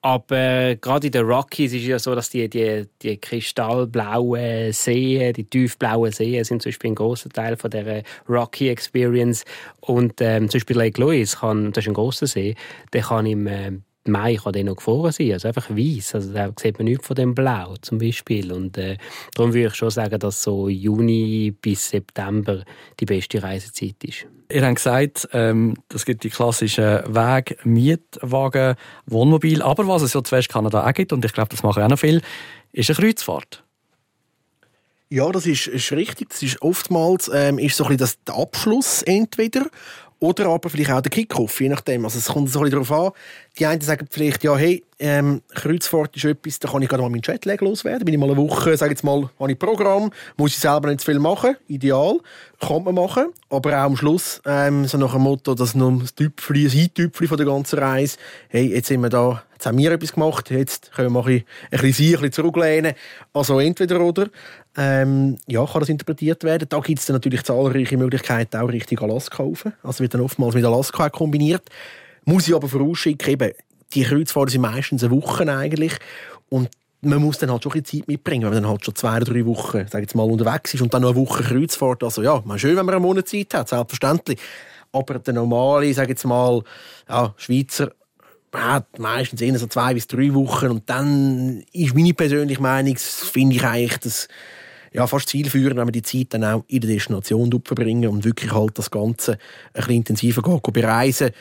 aber 0.01 0.37
äh, 0.37 0.75
gerade 0.77 1.07
in 1.07 1.11
den 1.11 1.25
Rockies 1.25 1.73
ist 1.73 1.81
es 1.81 1.87
ja 1.87 1.99
so, 1.99 2.15
dass 2.15 2.29
die, 2.29 2.49
die, 2.49 2.87
die 3.01 3.17
kristallblauen 3.17 4.71
Seen, 4.71 5.33
die 5.33 5.43
tiefblauen 5.43 6.11
Seen 6.11 6.43
sind 6.43 6.61
zum 6.61 6.69
Beispiel 6.69 6.91
ein 6.91 6.95
großer 6.95 7.29
Teil 7.29 7.57
von 7.57 7.69
der 7.69 8.03
Rocky 8.29 8.69
Experience. 8.69 9.43
Und 9.81 10.21
ähm, 10.21 10.49
zum 10.49 10.59
Beispiel 10.59 10.77
Lake 10.77 11.01
Louise, 11.01 11.37
kann, 11.37 11.73
das 11.73 11.83
ist 11.83 11.89
ein 11.89 11.93
großer 11.93 12.25
See, 12.25 12.55
der 12.93 13.01
kann 13.01 13.25
im 13.25 13.47
äh, 13.47 13.71
Mai 14.07 14.35
kann 14.35 14.53
der 14.53 14.63
noch 14.63 14.75
gefahren 14.75 15.11
sein, 15.11 15.33
also 15.33 15.47
einfach 15.47 15.69
weiß. 15.69 16.15
Also 16.15 16.33
da 16.33 16.51
sieht 16.59 16.77
man 16.77 16.85
nichts 16.85 17.07
von 17.07 17.15
dem 17.15 17.35
Blau 17.35 17.75
zum 17.81 17.97
Beispiel. 17.97 18.51
Und 18.51 18.77
äh, 18.77 18.97
darum 19.35 19.53
würde 19.53 19.67
ich 19.67 19.75
schon 19.75 19.89
sagen, 19.89 20.19
dass 20.19 20.43
so 20.43 20.69
Juni 20.69 21.53
bis 21.61 21.89
September 21.89 22.63
die 22.99 23.05
beste 23.05 23.41
Reisezeit 23.41 24.03
ist. 24.03 24.27
Ihr 24.49 24.65
habt 24.65 24.75
gesagt, 24.75 25.27
ähm, 25.33 25.75
es 25.93 26.05
gibt 26.05 26.23
die 26.23 26.29
klassischen 26.29 27.03
Weg, 27.13 27.57
Mietwagen, 27.65 28.75
Wohnmobil. 29.05 29.61
Aber 29.61 29.87
was 29.87 30.01
es 30.01 30.13
ja 30.13 30.23
zu 30.23 30.35
Westkanada 30.35 30.87
auch 30.87 30.93
gibt, 30.93 31.11
und 31.11 31.25
ich 31.25 31.33
glaube, 31.33 31.49
das 31.49 31.63
machen 31.63 31.83
auch 31.83 31.89
noch 31.89 31.99
viel, 31.99 32.21
ist 32.71 32.89
eine 32.89 32.97
Kreuzfahrt. 32.97 33.63
Ja, 35.09 35.31
das 35.31 35.45
ist, 35.45 35.67
ist 35.67 35.91
richtig. 35.93 36.29
Das 36.29 36.43
ist 36.43 36.61
oftmals 36.61 37.31
ähm, 37.33 37.59
ist 37.59 37.77
so 37.77 37.85
ein 37.85 37.97
bisschen 37.97 37.99
das, 37.99 38.23
der 38.25 38.35
Abschluss 38.35 39.03
entweder 39.03 39.67
oder 40.19 40.47
aber 40.47 40.69
vielleicht 40.69 40.91
auch 40.91 41.01
der 41.01 41.11
Kickoff, 41.11 41.61
je 41.61 41.69
nachdem. 41.69 42.05
Also 42.05 42.17
es 42.17 42.25
kommt 42.25 42.49
so 42.49 42.61
ein 42.61 42.71
darauf 42.71 42.91
an. 42.91 43.11
Die 43.59 43.65
einen 43.65 43.81
sagen 43.81 44.07
vielleicht, 44.09 44.43
ja, 44.43 44.55
hey, 44.55 44.83
ähm, 44.99 45.41
Kreuzfahrt 45.53 46.15
ist 46.15 46.25
etwas, 46.25 46.59
da 46.59 46.69
kann 46.69 46.81
ich 46.81 46.89
gerade 46.89 47.03
mal 47.03 47.09
meinen 47.09 47.21
Chatlag 47.21 47.61
loswerden. 47.61 48.05
Bin 48.05 48.13
ich 48.13 48.19
mal 48.19 48.29
eine 48.29 48.37
Woche, 48.37 48.75
sage 48.77 48.91
jetzt 48.91 49.03
mal, 49.03 49.29
habe 49.39 49.51
ich 49.51 49.59
Programm, 49.59 50.11
muss 50.37 50.51
ich 50.51 50.57
selber 50.57 50.89
nicht 50.89 51.01
zu 51.01 51.11
viel 51.11 51.19
machen, 51.19 51.55
ideal, 51.67 52.19
kann 52.59 52.83
man 52.83 52.95
machen. 52.95 53.27
Aber 53.49 53.71
auch 53.71 53.85
am 53.85 53.97
Schluss, 53.97 54.41
ähm, 54.45 54.85
so 54.85 54.97
nach 54.97 55.13
dem 55.13 55.21
Motto, 55.21 55.53
dass 55.53 55.75
noch 55.75 55.99
das 55.99 56.15
Tüpfchen, 56.15 56.63
das 56.63 56.75
Eintüpfchen 56.75 57.27
von 57.27 57.37
der 57.37 57.45
ganzen 57.45 57.79
Reise, 57.79 58.17
hey, 58.49 58.73
jetzt 58.73 58.87
sind 58.87 59.01
wir 59.01 59.09
da, 59.09 59.43
jetzt 59.53 59.65
haben 59.65 59.77
wir 59.77 59.91
etwas 59.91 60.13
gemacht, 60.13 60.49
jetzt 60.49 60.91
können 60.93 61.13
wir 61.13 61.25
ein 61.25 61.25
bisschen, 61.25 61.45
ein 61.71 61.81
bisschen, 61.81 62.23
ein 62.23 62.31
zurücklehnen. 62.31 62.93
Also 63.33 63.59
entweder 63.59 63.99
oder. 64.01 64.27
Ähm, 64.75 65.37
ja, 65.47 65.65
kann 65.65 65.79
das 65.79 65.89
interpretiert 65.89 66.43
werden. 66.43 66.67
Da 66.69 66.79
gibt 66.79 66.99
es 66.99 67.09
natürlich 67.09 67.43
zahlreiche 67.43 67.97
Möglichkeiten, 67.97 68.57
auch 68.57 68.69
richtig 68.69 69.01
Alaska 69.01 69.37
kaufen. 69.37 69.73
Also 69.83 70.01
wird 70.01 70.13
dann 70.13 70.21
oftmals 70.21 70.55
mit 70.55 70.65
Alaska 70.65 71.09
kombiniert. 71.09 71.63
Muss 72.25 72.47
ich 72.47 72.53
aber 72.53 72.67
vorausschicken, 72.67 73.31
eben, 73.31 73.53
die 73.93 74.03
Kreuzfahrten 74.03 74.51
sind 74.51 74.61
meistens 74.61 75.03
eine 75.03 75.11
Woche 75.11 75.49
eigentlich. 75.51 75.93
Und 76.49 76.69
man 77.01 77.21
muss 77.21 77.37
dann 77.37 77.51
halt 77.51 77.63
schon 77.63 77.73
ein 77.73 77.85
Zeit 77.85 78.07
mitbringen, 78.07 78.43
wenn 78.43 78.53
man 78.53 78.63
dann 78.63 78.71
halt 78.71 78.85
schon 78.85 78.95
zwei 78.95 79.19
drei 79.19 79.45
Wochen, 79.45 79.85
sag 79.89 80.01
jetzt 80.01 80.15
mal, 80.15 80.23
unterwegs 80.23 80.73
ist 80.73 80.81
und 80.81 80.93
dann 80.93 81.03
noch 81.03 81.11
eine 81.11 81.19
Woche 81.19 81.43
Kreuzfahrt. 81.43 82.03
Also 82.03 82.23
ja, 82.23 82.43
schön, 82.57 82.75
wenn 82.75 82.85
man 82.85 82.95
einen 82.95 83.03
Monat 83.03 83.27
Zeit 83.27 83.53
hat, 83.53 83.69
selbstverständlich. 83.69 84.39
Aber 84.91 85.19
der 85.19 85.33
normale, 85.33 85.93
sag 85.93 86.09
jetzt 86.09 86.25
mal, 86.25 86.63
ja, 87.07 87.33
Schweizer 87.37 87.91
hat 88.53 88.97
meistens 88.97 89.41
eher 89.41 89.57
so 89.59 89.67
zwei 89.67 89.93
bis 89.93 90.07
drei 90.07 90.33
Wochen 90.33 90.67
und 90.67 90.89
dann 90.89 91.63
ist 91.73 91.93
meine 91.93 92.13
persönliche 92.13 92.61
Meinung, 92.61 92.95
finde 92.97 93.55
ich 93.55 93.63
eigentlich, 93.63 93.97
dass 93.99 94.27
ja, 94.93 95.05
fast 95.05 95.29
zielführend, 95.29 95.77
wenn 95.77 95.85
man 95.85 95.91
die 95.91 96.01
Zeit 96.01 96.33
dann 96.33 96.43
auch 96.43 96.63
in 96.67 96.81
der 96.81 96.89
Destination 96.89 97.61
verbringen 97.63 98.09
und 98.09 98.25
wirklich 98.25 98.51
halt 98.51 98.79
das 98.79 98.89
Ganze 98.89 99.33
ein 99.33 99.37
bisschen 99.73 99.95
intensiver 99.95 100.41
geht, 100.41 100.73
bereisen. 100.73 101.31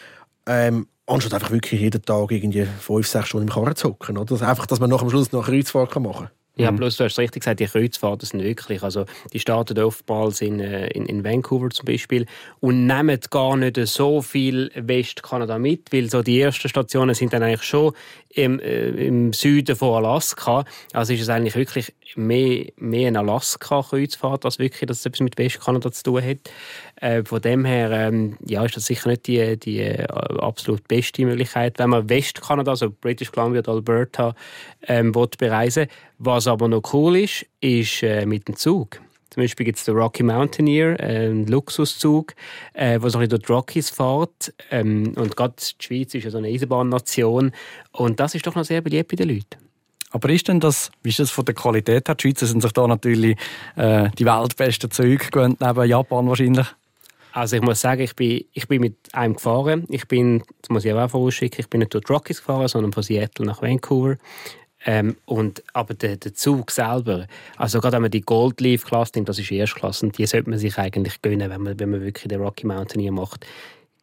Ähm, 0.47 0.89
anstatt 1.07 1.35
einfach 1.35 1.51
wirklich 1.51 1.81
jeden 1.81 2.03
Tag 2.03 2.31
irgendwie 2.31 2.67
fünf, 2.81 3.07
sechs 3.07 3.29
Stunden 3.29 3.49
im 3.49 3.53
Karren 3.53 3.77
zu 3.77 3.89
hocken. 3.89 4.19
Oder? 4.19 4.49
Einfach, 4.49 4.67
dass 4.67 4.81
man 4.81 4.91
nach 4.91 5.01
dem 5.01 5.11
Schluss 5.11 5.33
noch 5.33 5.47
eine 5.49 5.59
Kreuzfahrt 5.59 5.95
machen 5.97 6.27
kann. 6.27 6.31
Ja, 6.59 6.73
mhm. 6.73 6.77
bloß 6.77 6.97
du 6.97 7.05
hast 7.05 7.19
richtig 7.19 7.43
gesagt, 7.43 7.61
die 7.61 7.67
Kreuzfahrten 7.67 8.27
sind 8.27 8.43
wirklich, 8.43 8.83
also 8.83 9.05
die 9.35 9.41
starten 9.41 9.79
oftmals 9.79 10.41
in, 10.41 10.59
äh, 10.59 10.87
in, 10.89 11.05
in 11.05 11.23
Vancouver 11.23 11.69
zum 11.69 11.85
Beispiel 11.85 12.25
und 12.61 12.87
nehmen 12.87 13.21
gar 13.29 13.59
nicht 13.59 13.77
so 13.87 14.23
viel 14.23 14.71
Westkanada 14.75 15.59
mit, 15.59 15.93
weil 15.93 16.09
so 16.09 16.23
die 16.23 16.41
ersten 16.41 16.71
Stationen 16.71 17.15
sind 17.15 17.35
dann 17.35 17.43
eigentlich 17.43 17.63
schon 17.63 17.93
im, 18.31 18.59
äh, 18.61 18.89
im 18.89 19.35
Süden 19.35 19.77
von 19.77 20.03
Alaska. 20.03 20.65
Also 20.95 21.13
ist 21.13 21.21
es 21.21 21.29
eigentlich 21.29 21.57
wirklich 21.57 21.95
mehr, 22.15 22.73
mehr 22.77 23.09
eine 23.09 23.19
Alaska-Kreuzfahrt, 23.19 24.47
als 24.47 24.59
wirklich, 24.59 24.87
dass 24.89 25.01
es 25.01 25.07
etwas 25.07 25.21
mit 25.21 25.37
Westkanada 25.37 25.93
zu 25.93 26.05
tun 26.05 26.25
hat. 26.25 26.39
Äh, 27.01 27.25
von 27.25 27.41
dem 27.41 27.65
her 27.65 27.91
ähm, 27.91 28.37
ja, 28.47 28.65
ist 28.65 28.77
das 28.77 28.87
sicher 28.87 29.11
nicht 29.11 29.27
die, 29.27 29.59
die 29.59 29.81
äh, 29.81 30.05
absolut 30.05 30.87
beste 30.89 31.25
Möglichkeit, 31.25 31.79
wenn 31.79 31.91
man 31.91 32.09
Westkanada, 32.09 32.71
also 32.71 32.91
British 32.91 33.31
Columbia 33.33 33.61
und 33.61 33.69
Alberta, 33.69 34.35
ähm, 34.87 35.13
bereisen 35.13 35.89
Was 36.19 36.47
aber 36.47 36.69
noch 36.69 36.93
cool 36.93 37.19
ist, 37.19 37.47
ist 37.61 38.03
äh, 38.03 38.25
mit 38.25 38.49
dem 38.49 38.57
Zug. 38.57 39.01
Zum 39.37 39.43
Beispiel 39.43 39.67
gibt 39.67 39.77
es 39.77 39.85
den 39.85 39.95
Rocky 39.95 40.23
Mountaineer, 40.23 40.99
äh, 40.99 41.27
einen 41.27 41.47
Luxuszug, 41.47 42.35
äh, 42.73 42.99
der 42.99 43.11
so 43.11 43.19
durch 43.19 43.43
die 43.43 43.53
Rockies 43.53 43.91
fährt. 43.91 44.55
Ähm, 44.71 45.13
und 45.17 45.37
gerade 45.37 45.55
die 45.59 45.85
Schweiz 45.85 46.15
ist 46.15 46.25
ja 46.25 46.31
so 46.31 46.39
eine 46.39 46.49
Eisenbahnnation. 46.49 47.53
Und 47.93 48.19
das 48.19 48.35
ist 48.35 48.47
doch 48.47 48.55
noch 48.55 48.65
sehr 48.65 48.81
beliebt 48.81 49.11
bei 49.11 49.17
den 49.17 49.29
Leuten. 49.29 49.67
Aber 50.11 50.31
ist 50.31 50.49
denn 50.49 50.61
das, 50.61 50.91
wie 51.03 51.11
ist 51.11 51.19
das 51.19 51.31
von 51.31 51.45
der 51.45 51.55
Qualität 51.55 52.09
her? 52.09 52.15
Die 52.15 52.23
Schweizer 52.23 52.47
sind 52.47 52.63
sich 52.63 52.73
da 52.73 52.87
natürlich 52.87 53.37
äh, 53.75 54.09
die 54.19 54.25
weltbesten 54.25 54.91
Züge 54.91 55.27
gewöhnt, 55.31 55.61
neben 55.61 55.85
Japan 55.85 56.27
wahrscheinlich. 56.27 56.67
Also 57.37 57.57
ich 57.57 57.63
muss 57.63 57.83
sagen, 57.83 58.01
ich 58.01 58.17
bin, 58.17 58.47
ich 58.55 58.67
bin 58.67 58.81
mit 58.81 58.97
einem 59.13 59.35
gefahren. 59.35 59.85
Ich 59.91 60.09
bin, 60.09 60.43
das 60.63 60.71
muss 60.71 60.87
ich 60.87 60.93
auch 60.95 61.11
vorausschicken, 61.11 61.61
ich 61.61 61.69
bin 61.69 61.81
nicht 61.81 61.93
durch 61.93 62.05
die 62.05 62.13
Rockies 62.15 62.39
gefahren, 62.39 62.67
sondern 62.67 62.95
von 62.95 63.03
Seattle 63.03 63.45
nach 63.45 63.61
Vancouver. 63.61 64.17
Ähm, 64.87 65.17
und, 65.27 65.63
aber 65.75 65.93
der, 65.93 66.17
der 66.17 66.33
Zug 66.33 66.71
selber, 66.71 67.27
also 67.59 67.79
gerade 67.83 67.97
wenn 67.97 68.03
man 68.03 68.11
die 68.11 68.23
Gold 68.23 68.63
Leaf 68.63 68.87
Klasse 68.87 69.13
nimmt, 69.17 69.29
das 69.29 69.39
ist 69.39 69.51
Erstklasse, 69.51 70.07
und 70.07 70.17
die 70.17 70.25
sollte 70.25 70.49
man 70.49 70.59
sich 70.59 70.79
eigentlich 70.79 71.21
gönnen, 71.21 71.51
wenn 71.51 71.61
man, 71.61 71.79
wenn 71.79 71.91
man 71.91 72.01
wirklich 72.01 72.27
den 72.27 72.41
Rocky 72.41 72.67
Mountain 72.67 73.03
hier 73.03 73.13
macht. 73.13 73.45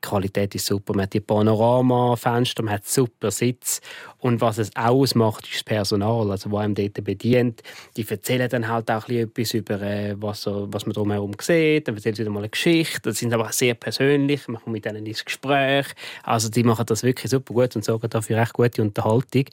Qualität 0.04 0.54
ist 0.54 0.66
super. 0.66 0.94
Man 0.94 1.04
hat 1.04 1.14
die 1.14 1.22
Panoramafenster, 1.22 2.62
man 2.62 2.76
hat 2.76 2.86
super 2.86 3.32
Sitz. 3.32 3.82
Und 4.20 4.42
was 4.42 4.58
es 4.58 4.70
ausmacht, 4.76 5.46
ist 5.46 5.56
das 5.56 5.64
Personal, 5.64 6.30
also 6.30 6.52
wo 6.52 6.58
einem 6.58 6.76
dort 6.76 7.04
bedient. 7.04 7.64
Die 7.98 8.08
erzählen 8.08 8.50
dann 8.50 8.68
halt 8.68 8.92
auch 8.92 9.10
etwas 9.10 9.54
über, 9.54 9.82
äh, 9.82 10.16
was, 10.18 10.46
was 10.46 10.86
man 10.86 10.94
drumherum 10.94 11.32
sieht. 11.40 11.88
Dann 11.88 11.96
erzählen 11.96 12.16
sie 12.16 12.22
wieder 12.22 12.32
mal 12.32 12.40
eine 12.40 12.50
Geschichte. 12.50 13.10
Das 13.10 13.18
sind 13.18 13.34
aber 13.34 13.46
auch 13.46 13.52
sehr 13.52 13.74
persönlich. 13.74 14.48
Man 14.48 14.62
kommt 14.62 14.74
mit 14.74 14.86
denen 14.86 15.06
ins 15.06 15.26
Gespräch. 15.26 15.88
Also 16.24 16.50
die 16.50 16.64
machen 16.64 16.86
das 16.86 17.04
wirklich 17.04 17.32
super 17.32 17.54
gut 17.54 17.76
und 17.76 17.84
sorgen 17.84 18.10
dafür 18.10 18.38
recht 18.38 18.54
gute 18.54 18.82
Unterhaltung. 18.82 19.46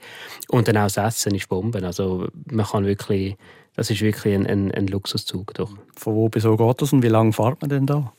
Und 0.49 0.69
dann 0.69 0.77
auch 0.77 0.91
das 0.91 0.97
Essen 0.97 1.35
ist 1.35 1.49
Bomben. 1.49 1.85
Also 1.85 2.29
man 2.51 2.67
kann 2.67 2.85
wirklich, 2.85 3.37
das 3.77 3.91
ist 3.91 4.03
wirklich 4.03 4.35
ein, 4.35 4.47
ein, 4.47 4.73
ein 4.73 4.89
Luxuszug. 4.89 5.55
Doch. 5.55 5.71
Von 5.97 6.15
wo 6.15 6.29
bis 6.29 6.45
wo 6.45 6.57
geht 6.57 6.83
das 6.83 6.93
und 6.93 7.03
wie 7.03 7.09
lange 7.09 7.33
fährt 7.33 7.61
man 7.63 7.71
denn 7.71 7.87
da? 7.87 8.13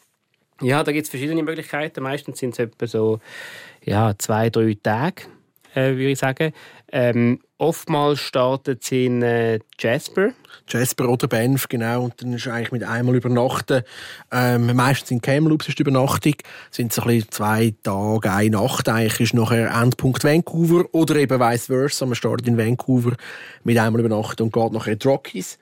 Ja, 0.62 0.84
da 0.84 0.91
gibt 0.91 1.06
es 1.06 1.10
verschiedene 1.10 1.44
Möglichkeiten. 1.44 2.03
Meistens 2.03 2.39
sind 2.39 2.53
es 2.53 2.60
etwa 2.60 2.88
so 2.88 3.20
ja, 3.84 4.13
zwei, 4.18 4.50
drei 4.50 4.77
Tage, 4.82 5.24
äh, 5.74 5.91
würde 5.91 6.12
ich 6.12 6.20
sagen. 6.20 6.53
Ähm, 6.91 7.39
oftmals 7.58 8.20
startet 8.20 8.84
sie 8.84 9.06
in 9.06 9.22
äh, 9.22 9.60
Jasper. 9.80 10.32
Jasper 10.68 11.10
oder 11.10 11.27
Banff, 11.27 11.68
genau. 11.70 12.03
Und 12.03 12.22
dann 12.22 12.34
ist 12.34 12.48
eigentlich 12.48 12.72
mit 12.72 12.84
einmal 12.84 13.15
übernachten. 13.15 13.84
Ähm, 14.32 14.75
meistens 14.75 15.12
in 15.12 15.22
Kamloops 15.22 15.70
ist 15.70 15.80
die 15.80 15.84
Übernachtung. 15.84 16.36
Sind 16.70 16.91
so 16.91 17.01
ein 17.01 17.08
bisschen 17.08 17.32
zwei 17.32 17.74
Tage, 17.82 18.32
eine 18.32 18.58
Nacht. 18.58 18.89
Eigentlich 18.89 19.22
ist 19.22 19.34
nachher 19.34 19.72
Endpunkt 19.74 20.24
Vancouver 20.24 20.86
oder 20.91 21.15
eben 21.15 21.39
vice 21.39 21.68
versa. 21.68 22.06
Man 22.06 22.15
startet 22.15 22.48
in 22.48 22.58
Vancouver 22.58 23.13
mit 23.63 23.77
einmal 23.77 24.01
übernachten 24.01 24.44
und 24.44 24.53
geht 24.53 24.72
nachher 24.74 24.94
in 24.94 25.00
die 25.00 25.08
Rockies. 25.08 25.58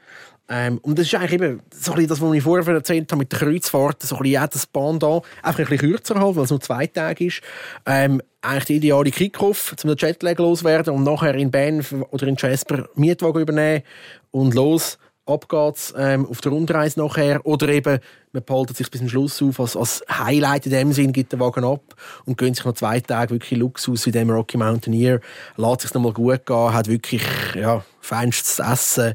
Ähm, 0.50 0.80
und 0.80 0.98
das 0.98 1.06
ist 1.06 1.16
eigentlich 1.16 1.34
eben 1.34 1.62
so 1.72 1.92
ein 1.92 1.96
bisschen 1.96 2.10
das, 2.10 2.22
was 2.22 2.34
ich 2.34 2.44
vorher 2.44 2.68
erzählt 2.74 3.12
habe 3.12 3.20
mit 3.20 3.32
der 3.32 3.40
Kreuzfahrt, 3.40 4.02
so 4.02 4.16
ein 4.16 4.24
bisschen 4.24 4.42
jedes 4.42 4.66
Bahn 4.66 4.98
da, 4.98 5.22
einfach 5.44 5.60
ein 5.60 5.66
bisschen 5.66 5.78
kürzer 5.78 6.20
halt, 6.20 6.36
weil 6.36 6.44
es 6.44 6.50
nur 6.50 6.62
zwei 6.62 6.88
Tage 6.88 7.26
ist. 7.26 7.42
Ähm, 7.86 8.22
eigentlich 8.42 8.66
die 8.66 8.76
ideale 8.78 9.12
Kickoff, 9.12 9.76
um 9.84 9.90
den 9.90 9.98
Jetlag 9.98 10.38
loswerden 10.38 10.94
und 10.94 11.04
nachher 11.04 11.36
in 11.36 11.52
Banff 11.52 11.94
oder 12.12 12.28
in 12.28 12.36
Jasper 12.36 12.88
Mietwagen 12.96 13.42
übernehmen 13.42 13.84
und 14.32 14.56
los 14.56 14.98
ab 15.30 15.48
geht's 15.48 15.94
ähm, 15.98 16.26
auf 16.26 16.42
der 16.42 16.52
Rundreise 16.52 17.00
nachher. 17.00 17.46
Oder 17.46 17.70
eben, 17.70 18.00
man 18.32 18.44
behaltet 18.44 18.78
sich 18.78 18.90
bis 18.90 19.00
zum 19.00 19.10
Schluss 19.10 19.42
auf. 19.42 19.60
Als, 19.60 19.76
als 19.76 20.04
Highlight 20.10 20.66
in 20.66 20.72
dem 20.72 20.92
Sinn 20.92 21.14
gibt 21.14 21.32
der 21.32 21.40
Wagen 21.40 21.64
ab 21.64 21.96
und 22.26 22.38
gönnt 22.38 22.56
sich 22.56 22.66
noch 22.66 22.74
zwei 22.74 23.00
Tage 23.00 23.32
wirklich 23.32 23.60
Luxus 23.60 24.06
in 24.08 24.14
dem 24.14 24.30
Rocky 24.30 24.58
Mountaineer. 24.58 25.20
Lässt 25.58 25.82
sich 25.82 25.94
nochmal 25.94 26.14
gut 26.14 26.46
gehen, 26.46 26.74
hat 26.74 26.88
wirklich 26.88 27.24
ja, 27.56 27.84
feinstes 28.02 28.60
Essen, 28.60 29.14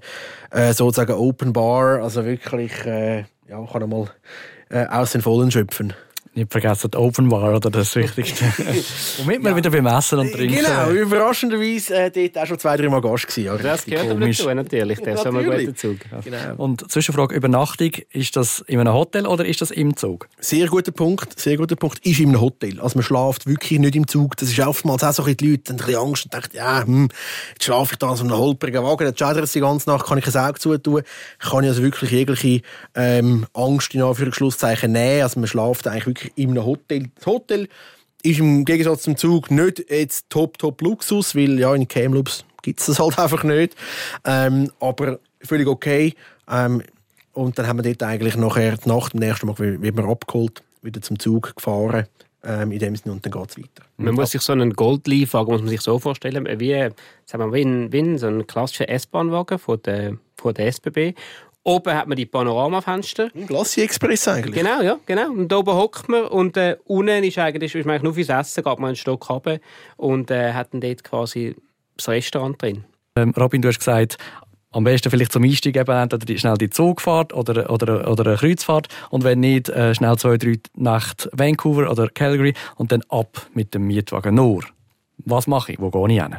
äh, 0.51 0.73
sozusagen 0.73 1.13
Open 1.13 1.53
Bar. 1.53 2.03
Also 2.03 2.25
wirklich, 2.25 2.73
äh, 2.87 3.25
ja, 3.49 3.67
kann 3.71 3.81
nochmal 3.81 4.11
äh, 4.71 4.87
aus 4.87 5.13
den 5.13 5.23
Vollen 5.23 5.51
schöpfen 5.51 5.93
nicht 6.37 6.51
vergessen, 6.51 6.91
die 6.91 6.97
Open 6.97 7.29
Bar, 7.29 7.55
oder 7.55 7.71
das 7.71 7.95
Wichtigste. 7.95 8.45
Womit 9.19 9.43
wir 9.43 9.51
ja. 9.51 9.57
wieder 9.57 9.71
beim 9.71 9.87
Essen 9.87 10.19
und 10.19 10.33
Trinken. 10.33 10.57
Genau, 10.57 10.91
überraschenderweise 10.91 11.95
äh, 11.95 12.11
dort 12.11 12.39
auch 12.39 12.47
schon 12.47 12.59
zwei, 12.59 12.77
drei 12.77 12.89
Mal 12.89 13.01
Gast 13.01 13.29
gewesen. 13.29 13.45
Ja, 13.47 13.57
das 13.57 13.85
gehört 13.85 14.11
aber 14.11 14.27
dazu, 14.27 14.53
natürlich. 14.53 15.01
Das 15.01 15.21
ist 15.21 15.27
ein 15.27 15.45
guter 15.45 15.77
Zug. 15.77 15.99
Genau. 16.25 16.39
Und 16.57 16.91
Zwischenfrage, 16.91 17.35
Übernachtung, 17.35 17.93
ist 18.11 18.37
das 18.37 18.65
in 18.67 18.81
einem 18.81 18.95
Hotel 18.95 19.27
oder 19.27 19.45
ist 19.45 19.61
das 19.61 19.71
im 19.71 19.97
Zug? 19.97 20.29
Sehr 20.41 20.67
guter 20.67 20.93
Punkt, 20.93 21.39
sehr 21.39 21.57
guter 21.57 21.77
Punkt. 21.77 22.05
Ist 22.05 22.19
in 22.19 22.31
einem 22.31 22.41
Hotel. 22.41 22.81
Also 22.81 22.99
man 22.99 23.05
schläft 23.05 23.47
wirklich 23.47 23.79
nicht 23.79 23.97
im 23.97 24.07
Zug. 24.09 24.37
Das 24.37 24.51
ist 24.51 24.59
oftmals 24.61 25.05
auch 25.05 25.13
so 25.13 25.25
ein 25.25 25.35
die 25.37 25.51
Leute 25.51 25.73
haben 25.73 25.81
ein 25.81 25.87
bisschen 25.87 26.01
Angst 26.01 26.25
und 26.25 26.35
denken, 26.35 26.57
ja, 26.57 26.85
hm, 26.85 27.09
jetzt 27.53 27.65
schlafe 27.65 27.93
ich 27.93 27.99
da 27.99 28.11
in 28.11 28.17
so 28.17 28.25
einem 28.25 28.37
holprigen 28.37 28.83
Wagen, 28.83 29.07
jetzt 29.07 29.19
schädert 29.19 29.45
es 29.45 29.53
die 29.53 29.61
ganze 29.61 29.91
Nacht, 29.91 30.07
kann 30.07 30.19
ich 30.19 30.27
ein 30.27 30.45
Auge 30.45 30.59
zutun. 30.59 31.03
Kann 31.39 31.65
ich 31.65 31.71
also 31.71 31.83
wirklich 31.83 32.11
jegliche 32.11 32.63
ähm, 32.95 33.47
Angst 33.53 33.95
in 33.95 34.03
Anführungszeichen 34.03 34.93
nehmen. 34.93 35.23
Also 35.23 35.41
man 35.41 35.49
schläft 35.49 35.87
eigentlich 35.87 36.07
wirklich 36.07 36.24
in 36.35 36.51
einem 36.51 36.65
Hotel 36.65 37.11
das 37.15 37.27
Hotel 37.27 37.69
ist 38.23 38.39
im 38.39 38.65
Gegensatz 38.65 39.03
zum 39.03 39.17
Zug 39.17 39.51
nicht 39.51 39.85
jetzt 39.91 40.31
top, 40.31 40.59
top 40.59 40.81
Luxus, 40.81 41.35
weil 41.35 41.59
ja, 41.61 41.75
in 41.75 41.87
Kamloops 41.87 42.45
gibt 42.63 42.81
es 42.81 42.87
das 42.87 42.99
halt 42.99 43.19
einfach 43.19 43.45
nicht. 43.45 43.77
Ähm, 44.25 44.71
aber 44.81 45.19
völlig 45.43 45.69
okay. 45.69 46.15
Ähm, 46.51 46.83
und 47.35 47.59
dann 47.59 47.67
haben 47.67 47.83
wir 47.83 47.95
dort 47.95 48.03
eigentlich 48.03 48.37
nachher 48.37 48.77
die 48.77 48.89
Nacht, 48.89 49.15
am 49.15 49.21
nächsten 49.21 49.47
Mal 49.47 49.59
wird 49.59 49.95
man 49.95 50.09
abgeholt, 50.09 50.63
wieder 50.83 51.03
zum 51.03 51.19
Zug 51.19 51.55
gefahren. 51.57 52.07
Ähm, 52.47 52.73
in 52.73 52.79
dem 52.79 52.95
Sinne, 52.95 53.15
und 53.15 53.25
dann 53.25 53.33
geht 53.33 53.51
es 53.51 53.59
weiter. 53.59 53.89
Man 53.97 54.15
muss 54.15 54.33
sich 54.33 54.43
so 54.43 54.53
einen 54.53 54.75
Goldlieferwagen 54.75 55.53
muss 55.53 55.63
man 55.63 55.71
sich 55.71 55.81
so 55.81 55.99
vorstellen, 55.99 56.47
wie, 56.61 56.91
sagen 57.25 57.45
wir, 57.45 57.53
wie, 57.55 57.63
ein, 57.63 57.91
wie 57.91 58.19
so 58.19 58.27
ein 58.27 58.47
klassischer 58.47 58.89
S-Bahnwagen 58.91 59.59
von 59.59 59.81
der, 59.83 60.19
von 60.37 60.53
der 60.53 60.67
SBB. 60.67 61.15
Oben 61.67 61.95
hat 61.95 62.07
man 62.07 62.17
die 62.17 62.27
Panoramafenster. 62.27 63.31
Ein 63.35 63.47
Glacier 63.47 63.85
Express 63.85 64.29
eigentlich. 64.29 64.55
Genau, 64.55 64.83
ja, 64.83 64.99
genau. 65.07 65.31
Und 65.31 65.51
oben 65.51 65.75
hockt 65.75 66.11
man 66.11 66.25
und 66.27 66.59
äh, 66.59 66.77
unten 66.85 67.25
ist 67.25 67.39
eigentlich, 67.39 67.75
ist 67.75 67.87
man 67.87 67.95
eigentlich 67.95 68.03
nur 68.03 68.15
fürs 68.15 68.29
Essen, 68.29 68.63
geht 68.63 68.79
man 68.79 68.89
einen 68.89 68.97
Stock 68.97 69.31
runter 69.31 69.59
und 69.97 70.31
äh, 70.31 70.53
hat 70.53 70.75
dann 70.75 70.83
dort 70.83 71.03
quasi 71.03 71.57
das 71.97 72.09
Restaurant 72.09 72.61
drin. 72.61 72.85
Ähm, 73.17 73.33
Robin, 73.39 73.63
du 73.63 73.69
hast 73.69 73.79
gesagt, 73.79 74.19
am 74.73 74.85
besten 74.85 75.09
vielleicht 75.09 75.33
zum 75.33 75.43
Einstieg 75.43 75.77
eben 75.77 75.91
entweder 75.91 76.39
schnell 76.39 76.59
die 76.59 76.69
Zugfahrt 76.69 77.33
oder, 77.33 77.71
oder, 77.71 78.11
oder 78.11 78.27
eine 78.27 78.37
Kreuzfahrt 78.37 78.89
und 79.09 79.25
wenn 79.25 79.41
nicht, 79.41 79.71
äh, 79.71 79.95
schnell 79.95 80.19
zwei, 80.19 80.37
drei 80.37 80.59
Nacht 80.75 81.31
Vancouver 81.33 81.91
oder 81.91 82.09
Calgary 82.09 82.53
und 82.77 82.93
dann 82.93 83.03
ab 83.09 83.47
mit 83.55 83.73
dem 83.73 83.87
Mietwagen 83.87 84.35
nur. 84.35 84.65
Was 85.19 85.47
mache 85.47 85.73
ich? 85.73 85.81
Wo 85.81 85.91
gehe 85.91 86.17
ich 86.17 86.23
hin? 86.23 86.37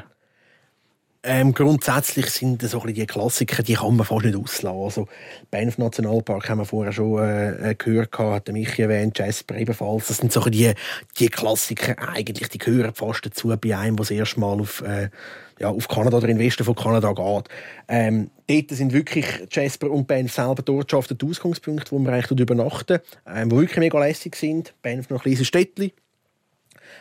Ähm, 1.27 1.55
grundsätzlich 1.55 2.27
sind 2.29 2.62
so 2.62 2.79
die 2.82 3.08
Klassiker, 3.08 3.63
die 3.63 3.74
kann 3.74 3.96
man 3.96 4.05
fast 4.05 4.25
nicht 4.25 4.38
auslassen. 4.38 4.79
Also, 4.79 5.08
Banff 5.50 5.79
Nationalpark 5.79 6.48
haben 6.48 6.60
wir 6.60 6.65
vorher 6.65 6.94
schon 6.94 7.17
äh, 7.17 7.72
äh 7.72 7.75
gehört, 7.75 8.15
hat 8.20 8.48
Michi 8.50 8.84
erwähnt, 8.84 9.17
Jasper 9.17 9.55
ebenfalls. 9.55 10.05
Das 10.05 10.17
sind 10.17 10.32
so 10.32 10.41
die, 10.41 10.72
die 11.17 11.29
Klassiker 11.29 11.96
eigentlich, 11.98 12.50
die 12.50 12.60
gehören 12.60 12.94
fast 12.94 13.25
dazu 13.25 13.48
bei 13.60 13.75
einem, 13.75 13.96
der 13.96 14.03
das 14.03 14.12
erste 14.12 14.39
Mal 14.39 14.60
auf, 14.60 14.84
äh, 14.84 15.10
ja, 15.58 15.70
auf 15.70 15.88
Kanada 15.88 16.17
oder 16.17 16.29
in 16.29 16.38
den 16.38 16.46
Westen 16.46 16.63
von 16.63 16.75
Kanada 16.75 17.12
geht. 17.12 17.50
Ähm, 17.88 18.29
dort 18.48 18.70
sind 18.70 18.94
wirklich 18.94 19.25
Jasper 19.50 19.89
und 19.89 20.05
Banff 20.05 20.32
selber 20.32 20.62
dort 20.62 20.91
schon 20.91 21.00
auf 21.00 21.08
den 21.08 21.17
Ausgangspunkt, 21.27 21.91
wo 21.91 21.98
wir 21.98 22.13
eigentlich 22.13 22.39
übernachten, 22.39 23.00
ähm, 23.25 23.51
wo 23.51 23.60
wirklich 23.60 23.79
mega 23.79 24.00
lässig 24.00 24.36
sind. 24.36 24.75
Banff 24.84 25.10
noch 25.10 25.22
ein 25.22 25.32
kleines 25.32 25.48
Städtchen. 25.48 25.91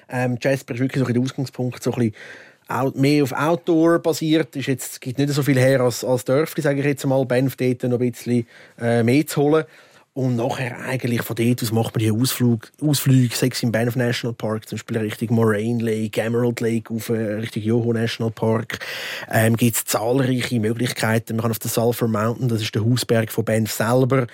Ähm, 0.08 0.38
Jasper 0.40 0.72
ist 0.72 0.80
wirklich 0.80 1.04
so 1.04 1.12
ein 1.12 1.22
Ausgangspunkt, 1.22 1.82
so 1.82 1.92
ein 1.92 1.98
bisschen 1.98 2.14
mehr 2.94 3.23
auf 3.23 3.33
Outdoor 3.33 3.99
basiert. 3.99 4.56
Es 4.56 4.66
jetzt, 4.66 5.00
gibt 5.00 5.18
nicht 5.18 5.30
so 5.30 5.42
viel 5.42 5.59
her 5.59 5.80
als, 5.80 6.04
als 6.04 6.25
Dörfli, 6.25 6.62
sage 6.62 6.80
ich 6.80 6.87
jetzt 6.87 7.06
mal. 7.06 7.25
Banff 7.25 7.56
dort 7.56 7.83
noch 7.85 8.00
ein 8.00 8.11
bisschen 8.11 8.47
äh, 8.80 9.02
mehr 9.02 9.26
zu 9.26 9.42
holen. 9.42 9.64
Und 10.16 10.37
nachher 10.37 10.78
eigentlich 10.78 11.23
von 11.23 11.35
dort 11.35 11.61
aus 11.61 11.73
macht 11.73 11.97
man 11.97 11.99
die 11.99 12.12
Ausflüge, 12.12 13.35
sechs 13.35 13.64
im 13.64 13.73
Banff 13.73 13.97
National 13.97 14.33
Park, 14.33 14.68
zum 14.68 14.76
Beispiel 14.76 14.99
Richtung 14.99 15.35
Moraine 15.35 15.83
Lake, 15.83 16.21
Emerald 16.21 16.61
Lake, 16.61 16.94
auf 16.94 17.09
äh, 17.09 17.14
Richtung 17.14 17.64
Yoho 17.64 17.92
National 17.92 18.30
Park. 18.30 18.78
Ähm, 19.28 19.56
gibt 19.56 19.75
es 19.75 19.85
zahlreiche 19.85 20.61
Möglichkeiten. 20.61 21.35
Man 21.35 21.42
kann 21.42 21.50
auf 21.50 21.59
den 21.59 21.68
Sulphur 21.68 22.06
Mountain, 22.06 22.49
das 22.49 22.62
ist 22.62 22.73
der 22.76 22.85
Hausberg 22.85 23.33
von 23.33 23.44
Banff 23.44 23.73
selber. 23.73 24.28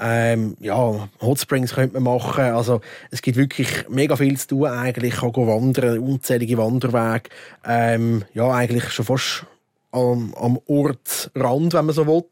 Ähm, 0.00 0.56
ja, 0.58 1.06
Hot 1.20 1.38
Springs 1.38 1.74
könnte 1.74 2.00
man 2.00 2.14
machen. 2.14 2.44
Also 2.44 2.80
es 3.10 3.20
gibt 3.20 3.36
wirklich 3.36 3.68
mega 3.90 4.16
viel 4.16 4.38
zu 4.38 4.48
tun 4.48 4.68
eigentlich. 4.68 5.20
Man 5.20 5.34
kann 5.34 5.46
wandern, 5.46 5.98
unzählige 5.98 6.56
Wanderwege. 6.56 7.28
Ähm, 7.62 8.24
ja, 8.32 8.50
eigentlich 8.50 8.90
schon 8.90 9.04
fast 9.04 9.44
am, 9.92 10.34
am 10.34 10.58
Ortsrand, 10.66 11.74
wenn 11.74 11.84
man 11.84 11.94
so 11.94 12.06
will. 12.06 12.24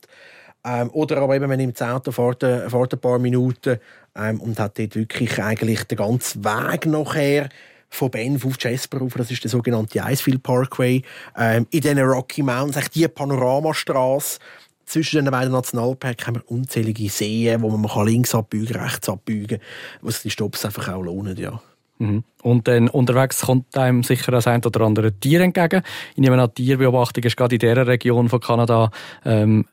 Ähm, 0.65 0.91
oder 0.93 1.19
aber 1.19 1.37
eben, 1.37 1.49
man 1.49 1.59
nimmt 1.59 1.81
das 1.81 1.89
Auto, 1.89 2.11
fährt, 2.11 2.43
äh, 2.43 2.71
fährt 2.71 2.95
ein 2.95 3.01
paar 3.01 3.19
Minuten 3.19 3.79
ähm, 4.17 4.41
und 4.41 4.59
hat 4.59 4.79
dort 4.79 4.97
wirklich 4.97 5.43
eigentlich 5.43 5.85
den 5.85 5.99
ganzen 5.99 6.45
Weg 6.45 6.87
nachher 6.87 7.49
von 7.91 8.11
Banff 8.11 8.45
auf 8.45 8.57
Jasper 8.59 8.99
rauf, 8.99 9.15
das 9.17 9.31
ist 9.31 9.45
der 9.45 9.51
sogenannte 9.51 10.01
Icefield 10.01 10.43
Parkway, 10.43 11.03
ähm, 11.37 11.67
in 11.71 11.81
den 11.81 11.99
Rocky 12.01 12.43
Mountains, 12.43 12.91
die 12.91 13.07
Panoramastraße. 13.07 14.41
Zwischen 14.87 15.25
den 15.25 15.31
beiden 15.31 15.53
Nationalparks 15.53 16.27
haben 16.27 16.37
wir 16.37 16.51
unzählige 16.51 17.09
Seen, 17.09 17.63
wo 17.63 17.71
man 17.71 18.07
links 18.07 18.35
abbiegen, 18.35 18.77
rechts 18.77 19.09
abbiegen, 19.09 19.61
sich 20.03 20.23
die 20.23 20.31
Stops 20.31 20.65
einfach 20.65 20.89
auch 20.89 21.03
lohnen, 21.03 21.37
ja. 21.39 21.61
Mhm. 21.99 22.25
Und 22.43 22.69
dann 22.69 22.89
unterwegs 22.89 23.43
kommt 23.43 23.77
einem 23.79 24.03
sicher 24.03 24.33
das 24.33 24.47
ein 24.47 24.63
oder 24.65 24.81
andere 24.83 25.13
Tier 25.13 25.41
entgegen. 25.41 25.83
Ich 26.15 26.21
nehme 26.21 26.53
Tierbeobachtung 26.53 27.25
ist 27.25 27.37
gerade 27.37 27.55
in 27.55 27.61
dieser 27.61 27.87
Region 27.87 28.29
von 28.29 28.41
Kanada 28.41 28.91
ähm, 29.25 29.67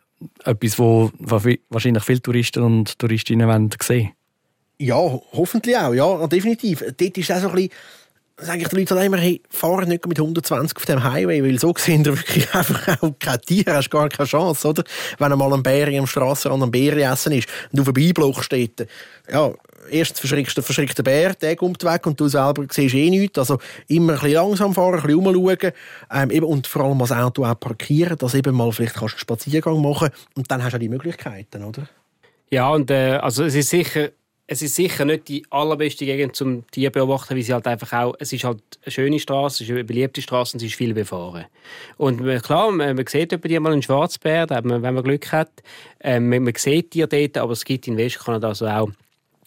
etwas, 0.45 0.79
wo 0.79 1.11
wahrscheinlich 1.17 2.03
viele 2.03 2.21
Touristen 2.21 2.63
und 2.63 2.97
Touristinnen 2.99 3.47
wollen 3.47 3.69
sehen 3.81 4.11
Ja, 4.79 4.95
hoffentlich 4.95 5.77
auch, 5.77 5.93
ja, 5.93 6.27
definitiv. 6.27 6.83
Dort 6.97 7.17
ist 7.17 7.31
auch 7.31 7.39
so 7.39 7.49
ein 7.49 7.55
bisschen 7.55 7.71
sage 8.41 8.61
ich 8.61 8.67
den 8.67 8.79
Leuten 8.79 8.97
immer, 8.97 9.17
hey, 9.17 9.41
fahr 9.49 9.85
nicht 9.85 10.05
mit 10.07 10.19
120 10.19 10.75
auf 10.75 10.85
dem 10.85 11.03
Highway, 11.03 11.43
weil 11.43 11.59
so 11.59 11.73
sehen 11.77 12.03
ihr 12.05 12.17
wirklich 12.17 12.53
einfach 12.53 13.01
auch 13.01 13.13
kein 13.19 13.41
Tier, 13.41 13.65
hast 13.67 13.89
gar 13.89 14.09
keine 14.09 14.27
Chance, 14.27 14.67
oder? 14.67 14.83
Wenn 15.17 15.31
einmal 15.31 15.53
ein 15.53 15.63
Bär 15.63 15.87
am 15.99 16.07
Strassenrand 16.07 16.63
am 16.63 16.71
Bär 16.71 16.97
essen 16.97 17.33
ist 17.33 17.47
und 17.71 17.79
du 17.79 17.83
vorbeiblochst 17.83 18.45
steht, 18.45 18.87
ja, 19.31 19.51
erstens 19.89 20.19
verschrickst 20.19 20.57
du 20.57 20.61
verschrickt 20.61 21.03
Bär, 21.03 21.33
der 21.33 21.55
kommt 21.55 21.83
weg 21.83 22.05
und 22.07 22.19
du 22.19 22.27
selber 22.27 22.65
siehst 22.69 22.95
eh 22.95 23.09
nichts. 23.09 23.37
Also 23.37 23.59
immer 23.87 24.13
ein 24.13 24.19
bisschen 24.19 24.33
langsam 24.33 24.73
fahren, 24.73 24.99
ein 24.99 25.01
bisschen 25.01 25.73
ähm, 26.11 26.31
eben, 26.31 26.45
und 26.45 26.67
vor 26.67 26.85
allem 26.85 26.99
das 26.99 27.11
Auto 27.11 27.45
auch 27.45 27.59
parkieren, 27.59 28.17
dass 28.17 28.33
eben 28.33 28.55
mal 28.55 28.71
vielleicht 28.71 28.95
kannst 28.95 29.15
einen 29.15 29.19
Spaziergang 29.19 29.81
machen 29.81 30.09
und 30.35 30.49
dann 30.49 30.63
hast 30.63 30.73
du 30.73 30.77
auch 30.77 30.79
die 30.81 30.89
Möglichkeiten, 30.89 31.63
oder? 31.63 31.87
Ja, 32.49 32.69
und 32.69 32.91
äh, 32.91 33.17
also 33.21 33.45
es 33.45 33.55
ist 33.55 33.69
sicher 33.69 34.09
es 34.51 34.61
ist 34.61 34.75
sicher 34.75 35.05
nicht 35.05 35.29
die 35.29 35.45
allerbeste 35.49 36.05
Gegend 36.05 36.35
zum 36.35 36.69
Tierbeobachten, 36.71 37.37
weil 37.37 37.43
sie 37.43 37.53
halt 37.53 37.67
einfach 37.67 37.93
auch, 37.93 38.15
es 38.19 38.33
ist 38.33 38.43
halt 38.43 38.61
eine 38.83 38.91
schöne 38.91 39.17
Straße, 39.17 39.63
es 39.63 39.69
ist 39.69 39.73
eine 39.73 39.85
beliebte 39.85 40.21
Straße 40.21 40.55
und 40.55 40.59
sie 40.59 40.65
ist 40.65 40.75
viel 40.75 40.93
befahren. 40.93 41.45
Und 41.95 42.21
klar, 42.43 42.69
man, 42.69 42.97
man 42.97 43.07
sieht 43.07 43.31
etwa 43.31 43.59
mal 43.61 43.71
einen 43.71 43.81
Schwarzbär, 43.81 44.47
wenn 44.49 44.81
man 44.81 45.03
Glück 45.03 45.31
hat, 45.31 45.63
ähm, 46.01 46.27
man, 46.27 46.43
man 46.43 46.53
sieht 46.57 46.93
die 46.93 47.07
dort, 47.07 47.37
aber 47.37 47.53
es 47.53 47.63
gibt 47.63 47.87
in 47.87 47.95
Westkanada 47.95 48.49
also 48.49 48.67
auch 48.67 48.89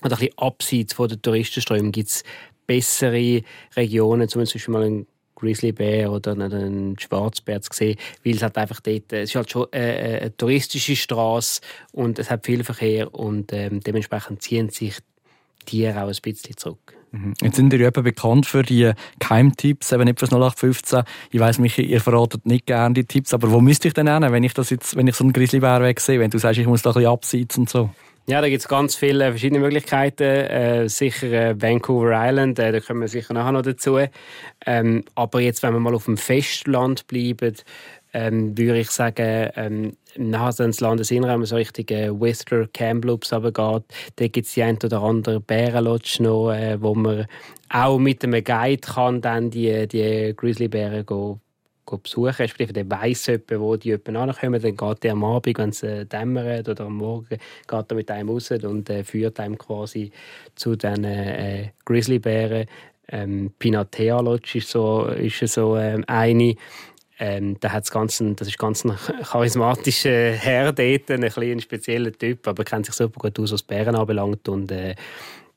ein 0.01 0.09
bisschen 0.09 0.31
abseits 0.39 0.95
von 0.95 1.09
der 1.09 1.21
Touristenströme 1.21 1.91
gibt 1.91 2.09
es 2.09 2.25
bessere 2.67 3.43
Regionen, 3.77 4.27
zum 4.31 4.41
Beispiel 4.41 4.73
mal 4.73 4.85
einen 4.85 5.07
Grizzlybär 5.45 6.11
oder 6.11 6.33
einen 6.33 6.99
Schwarzbär 6.99 7.61
zu 7.61 7.71
sehen, 7.73 7.97
weil 8.25 8.35
es 8.35 8.43
halt 8.43 8.57
einfach 8.57 8.81
dort, 8.81 9.13
es 9.13 9.31
ist 9.31 9.35
halt 9.37 9.51
schon 9.51 9.67
eine, 9.73 10.21
eine 10.21 10.37
touristische 10.37 10.97
Straße 10.97 11.61
und 11.93 12.19
es 12.19 12.31
hat 12.31 12.45
viel 12.45 12.65
Verkehr 12.65 13.15
und 13.15 13.53
ähm, 13.53 13.81
dementsprechend 13.81 14.43
ziehen 14.43 14.71
sich 14.71 14.99
Tiere 15.65 16.03
auch 16.03 16.09
ein 16.09 16.17
bisschen 16.23 16.57
zurück. 16.57 16.95
Mhm. 17.15 17.35
Jetzt 17.41 17.57
sind 17.57 17.73
ihr 17.73 17.81
ja 17.81 17.91
bekannt 17.91 18.47
für 18.47 18.63
die 18.63 18.93
Keimtipps, 19.21 19.93
eben 19.93 20.05
nicht 20.05 20.19
fürs 20.19 20.33
0815. 20.33 21.03
Ich 21.31 21.41
weiss, 21.41 21.59
mich, 21.59 21.79
ihr 21.79 22.01
verratet 22.01 22.45
nicht 22.45 22.67
gerne 22.67 22.95
die 22.95 23.05
Tipps, 23.05 23.33
aber 23.33 23.51
wo 23.53 23.61
müsste 23.61 23.89
ich 23.89 23.95
denn 23.95 24.13
hin, 24.13 24.33
wenn 24.33 24.43
ich 24.43 24.55
das 24.55 24.71
jetzt, 24.71 24.97
wenn 24.97 25.07
ich 25.07 25.15
so 25.15 25.25
einen 25.25 25.33
Grizzlybär 25.33 25.95
sehe, 25.99 26.19
wenn 26.19 26.31
du 26.31 26.39
sagst, 26.39 26.59
ich 26.59 26.67
muss 26.67 26.83
da 26.83 26.91
ein 26.91 26.95
bisschen 26.95 27.11
abseits 27.11 27.59
und 27.59 27.71
so? 27.71 27.91
Ja, 28.27 28.41
da 28.41 28.49
gibt 28.49 28.63
es 28.63 28.69
ganz 28.69 28.97
viele 28.97 29.31
verschiedene 29.31 29.61
Möglichkeiten. 29.61 30.23
Äh, 30.23 30.89
sicher 30.89 31.31
äh, 31.31 31.61
Vancouver 31.61 32.13
Island, 32.15 32.59
äh, 32.59 32.73
da 32.73 32.81
kommen 32.81 33.03
wir 33.03 33.09
sicher 33.09 33.35
nachher 33.35 33.53
noch 33.53 33.61
dazu. 33.61 33.99
Ähm, 34.65 35.05
aber 35.15 35.41
jetzt, 35.41 35.63
wenn 35.63 35.75
wir 35.75 35.81
mal 35.81 35.95
auf 35.95 36.07
dem 36.07 36.17
Festland 36.17 37.07
bleiben, 37.07 37.55
ähm, 38.15 38.57
würde 38.57 38.79
ich 38.81 38.91
sagen, 38.91 39.51
ähm, 39.57 39.97
nachher 40.17 40.65
ins 40.65 40.81
Landesinnere, 40.81 41.33
wenn 41.33 41.41
man 41.41 41.47
so 41.47 41.57
richtig 41.57 41.91
äh, 41.91 42.19
Whistler 42.19 42.67
Kamloops 42.73 43.31
runtergeht, 43.31 43.85
da 44.17 44.29
gibt 44.29 44.47
es 44.47 44.55
die 44.55 44.63
ein 44.63 44.79
oder 44.83 45.03
andere 45.03 45.41
Bärenlodge 45.41 46.23
noch, 46.23 46.51
äh, 46.51 46.81
wo 46.81 46.95
man 46.95 47.27
auch 47.69 47.99
mit 47.99 48.25
einem 48.25 48.43
Guide 48.43 48.81
kann 48.81 49.21
dann 49.21 49.51
die, 49.51 49.87
die 49.87 50.33
Grizzlybären 50.35 51.05
go, 51.05 51.41
besuchen, 51.99 52.35
respektive 52.37 52.73
der 52.73 52.91
weiss 52.91 53.27
jemand, 53.27 53.51
wo 53.59 53.77
die 53.77 53.89
jemanden 53.89 54.17
ankommen, 54.17 54.61
dann 54.61 54.77
geht 54.77 55.03
der 55.03 55.13
am 55.13 55.25
Abend, 55.25 55.59
wenn 55.59 55.71
es 55.71 55.83
äh, 55.83 56.07
dämmert 56.07 56.69
oder 56.69 56.85
am 56.87 56.97
Morgen, 56.97 57.29
geht 57.29 57.91
er 57.91 57.95
mit 57.95 58.11
einem 58.11 58.29
raus 58.29 58.51
und 58.51 58.91
äh, 58.91 59.05
führt 59.05 59.41
einem 59.41 59.59
quasi 59.59 60.11
zu 60.55 60.77
den 60.77 61.05
äh, 61.05 61.71
Grizzlybären. 61.85 62.67
Ähm, 63.09 63.53
Pinatea 63.59 64.21
Lodge 64.21 64.59
ist 64.59 64.71
so, 64.71 65.07
ist 65.07 65.47
so 65.49 65.77
ähm, 65.77 66.05
eine, 66.07 66.55
ähm, 67.19 67.57
da 67.61 67.73
hat's 67.73 67.91
ganz 67.91 68.21
ein, 68.21 68.35
das 68.35 68.49
ist 68.49 68.59
ganz 68.59 68.85
ein 68.85 68.97
charismatischer 69.23 70.33
Herr 70.33 70.73
dort, 70.73 71.11
ein, 71.11 71.25
ein 71.25 71.61
spezieller 71.61 72.13
Typ, 72.13 72.47
aber 72.49 72.65
kennt 72.65 72.87
sich 72.87 72.95
super 72.95 73.21
gut 73.21 73.39
aus, 73.39 73.53
was 73.53 73.63
Bären 73.63 73.95
anbelangt. 73.95 74.49
Und 74.49 74.73
äh, 74.73 74.95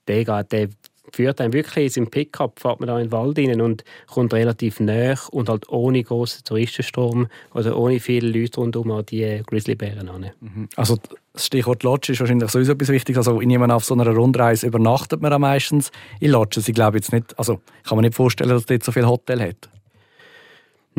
der, 0.07 0.43
der 0.43 0.69
führt 1.11 1.41
einen 1.41 1.53
wirklich 1.53 1.85
in 1.85 1.89
seinem 1.89 2.11
Pickup, 2.11 2.59
fährt 2.59 2.79
man 2.79 2.87
da 2.87 2.99
in 2.99 3.07
den 3.07 3.11
Wald 3.11 3.37
rein 3.37 3.61
und 3.61 3.83
kommt 4.07 4.33
relativ 4.33 4.79
nah 4.79 5.15
und 5.31 5.49
halt 5.49 5.69
ohne 5.69 6.03
großen 6.03 6.43
Touristenstrom 6.43 7.27
oder 7.53 7.77
ohne 7.77 7.99
viele 7.99 8.29
Leute 8.29 8.59
rundherum 8.59 8.91
an 8.91 9.05
die 9.05 9.41
Grizzlybären 9.45 10.09
an. 10.09 10.31
Mhm. 10.39 10.69
Also 10.75 10.97
das 11.33 11.45
Stichwort 11.45 11.83
Lodge 11.83 12.13
ist 12.13 12.19
wahrscheinlich 12.19 12.49
sowieso 12.49 12.73
etwas 12.73 12.89
Wichtiges. 12.89 13.27
Also 13.27 13.39
ich 13.39 13.47
nehme 13.47 13.73
auf 13.73 13.85
so 13.85 13.93
einer 13.93 14.07
Rundreise 14.07 14.67
übernachtet 14.67 15.21
man 15.21 15.33
am 15.33 15.41
meistens 15.41 15.91
in 16.19 16.31
Lodges. 16.31 16.67
Ich 16.67 16.75
glaube 16.75 16.97
jetzt 16.97 17.13
nicht, 17.13 17.37
also 17.37 17.59
ich 17.83 17.89
kann 17.89 17.97
mir 17.97 18.03
nicht 18.03 18.15
vorstellen, 18.15 18.49
dass 18.49 18.65
dort 18.65 18.83
so 18.83 18.91
viel 18.91 19.05
Hotel 19.05 19.41
hat. 19.41 19.69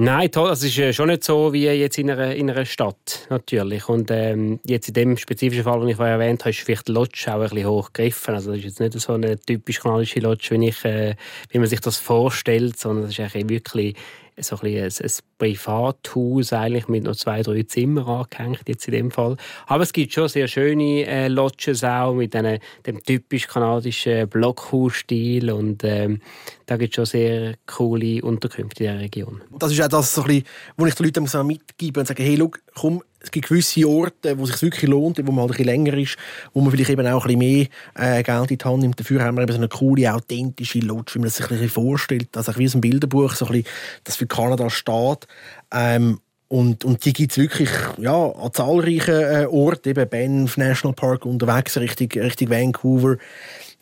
Nein, 0.00 0.30
toll. 0.30 0.48
Das 0.48 0.62
ist 0.62 0.94
schon 0.94 1.08
nicht 1.08 1.24
so 1.24 1.52
wie 1.52 1.64
jetzt 1.64 1.98
in 1.98 2.08
einer, 2.08 2.32
in 2.32 2.48
einer 2.48 2.64
Stadt, 2.64 3.26
natürlich. 3.30 3.88
Und 3.88 4.12
ähm, 4.12 4.60
jetzt 4.64 4.86
in 4.86 4.94
dem 4.94 5.16
spezifischen 5.16 5.64
Fall, 5.64 5.80
den 5.80 5.88
ich 5.88 5.96
vorher 5.96 6.14
erwähnt 6.14 6.42
habe, 6.42 6.50
ist 6.50 6.60
vielleicht 6.60 6.86
die 6.86 6.92
Lodge 6.92 7.24
auch 7.26 7.40
ein 7.40 7.48
bisschen 7.48 7.68
hoch 7.68 7.92
gegriffen. 7.92 8.36
Also 8.36 8.50
das 8.50 8.58
ist 8.58 8.64
jetzt 8.64 8.80
nicht 8.80 8.92
so 8.92 9.14
eine 9.14 9.40
typisch 9.40 9.80
kanadische 9.80 10.20
Lodge, 10.20 10.50
wie, 10.52 10.68
ich, 10.68 10.84
äh, 10.84 11.16
wie 11.50 11.58
man 11.58 11.66
sich 11.66 11.80
das 11.80 11.96
vorstellt, 11.96 12.78
sondern 12.78 13.06
es 13.06 13.18
ist 13.18 13.18
eigentlich 13.18 13.48
wirklich 13.48 13.96
so 14.40 14.56
ein, 14.60 14.66
ein, 14.66 14.84
ein 14.84 15.10
Privathaus 15.38 16.52
eigentlich 16.52 16.88
mit 16.88 17.04
noch 17.04 17.16
zwei, 17.16 17.42
drei 17.42 17.62
Zimmern 17.62 18.06
angehängt 18.06 18.62
jetzt 18.66 18.86
in 18.88 18.92
dem 18.92 19.10
Fall. 19.10 19.36
Aber 19.66 19.82
es 19.82 19.92
gibt 19.92 20.12
schon 20.12 20.28
sehr 20.28 20.48
schöne 20.48 21.06
äh, 21.06 21.28
Lodges 21.28 21.84
auch 21.84 22.14
mit 22.14 22.34
einem, 22.34 22.58
dem 22.86 23.02
typisch 23.02 23.46
kanadischen 23.46 24.28
Blockhausstil 24.28 25.50
und 25.50 25.84
ähm, 25.84 26.20
da 26.66 26.76
gibt 26.76 26.92
es 26.92 26.96
schon 26.96 27.06
sehr 27.06 27.54
coole 27.66 28.22
Unterkünfte 28.22 28.84
in 28.84 28.90
der 28.92 29.00
Region. 29.00 29.42
Das 29.58 29.72
ist 29.72 29.80
auch 29.80 29.88
das, 29.88 30.14
so 30.14 30.22
ein 30.22 30.28
bisschen, 30.28 30.44
wo 30.76 30.86
ich 30.86 30.94
den 30.94 31.06
Leuten 31.06 31.46
mitgebe 31.46 32.00
und 32.00 32.06
sage, 32.06 32.22
hey, 32.22 32.36
schau, 32.38 32.50
komm, 32.74 33.02
es 33.20 33.30
gibt 33.30 33.48
gewisse 33.48 33.86
Orte, 33.88 34.38
wo 34.38 34.44
es 34.44 34.50
sich 34.50 34.62
wirklich 34.62 34.90
lohnt, 34.90 35.18
wo 35.18 35.32
man 35.32 35.42
halt 35.42 35.50
ein 35.50 35.56
bisschen 35.56 35.64
länger 35.66 35.94
ist, 35.94 36.16
wo 36.52 36.60
man 36.60 36.70
vielleicht 36.70 36.90
eben 36.90 37.06
auch 37.06 37.26
ein 37.26 37.38
bisschen 37.38 37.68
mehr 37.94 38.18
äh, 38.18 38.22
Geld 38.22 38.50
in 38.50 38.58
die 38.58 38.64
Hand 38.64 38.80
nimmt. 38.80 39.00
Dafür 39.00 39.22
haben 39.22 39.36
wir 39.36 39.42
eben 39.42 39.52
so 39.52 39.58
eine 39.58 39.68
coole, 39.68 40.14
authentische 40.14 40.78
Lodge, 40.80 41.14
wie 41.14 41.20
man 41.20 41.28
sich 41.28 41.44
ein 41.44 41.48
bisschen 41.48 41.68
vorstellt. 41.68 42.36
Also 42.36 42.56
wie 42.56 42.66
aus 42.66 42.74
einem 42.74 42.82
Bilderbuch, 42.82 43.34
so 43.34 43.46
ein 43.46 43.52
bisschen, 43.52 43.68
das 44.04 44.16
für 44.16 44.26
Kanada 44.26 44.70
steht. 44.70 45.26
Ähm, 45.72 46.20
und, 46.48 46.84
und 46.84 47.04
die 47.04 47.12
gibt 47.12 47.32
es 47.32 47.38
wirklich 47.38 47.68
ja, 47.98 48.30
an 48.32 48.52
zahlreichen 48.52 49.20
äh, 49.20 49.46
Orten, 49.50 49.90
eben 49.90 50.08
Banff 50.08 50.56
National 50.56 50.94
Park 50.94 51.26
unterwegs, 51.26 51.76
Richtung, 51.76 52.08
Richtung 52.22 52.48
Vancouver. 52.48 53.18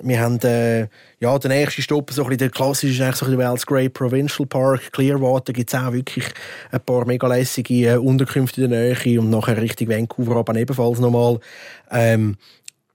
Wir 0.02 0.20
haben 0.20 0.38
äh, 0.40 0.88
ja, 1.20 1.38
der 1.38 1.50
nächste 1.50 1.80
Stopp, 1.80 2.10
so 2.12 2.24
ein 2.26 2.36
der 2.36 2.50
klassische, 2.50 2.94
ist 2.94 3.00
eigentlich 3.00 3.16
so 3.16 3.26
der 3.26 3.38
Wells 3.38 3.64
Grey 3.64 3.88
Provincial 3.88 4.46
Park. 4.46 4.92
Clearwater 4.92 5.54
gibt 5.54 5.72
es 5.72 5.78
auch 5.78 5.92
wirklich 5.92 6.26
ein 6.70 6.80
paar 6.80 7.06
mega 7.06 7.26
lässige 7.26 7.92
äh, 7.92 7.96
Unterkünfte 7.96 8.64
in 8.64 8.70
der 8.70 8.94
Nähe 8.94 9.20
und 9.20 9.30
nachher 9.30 9.60
Richtung 9.60 9.88
Vancouver 9.88 10.36
aber 10.36 10.54
ebenfalls 10.54 10.98
nochmal. 10.98 11.38
Ähm, 11.90 12.36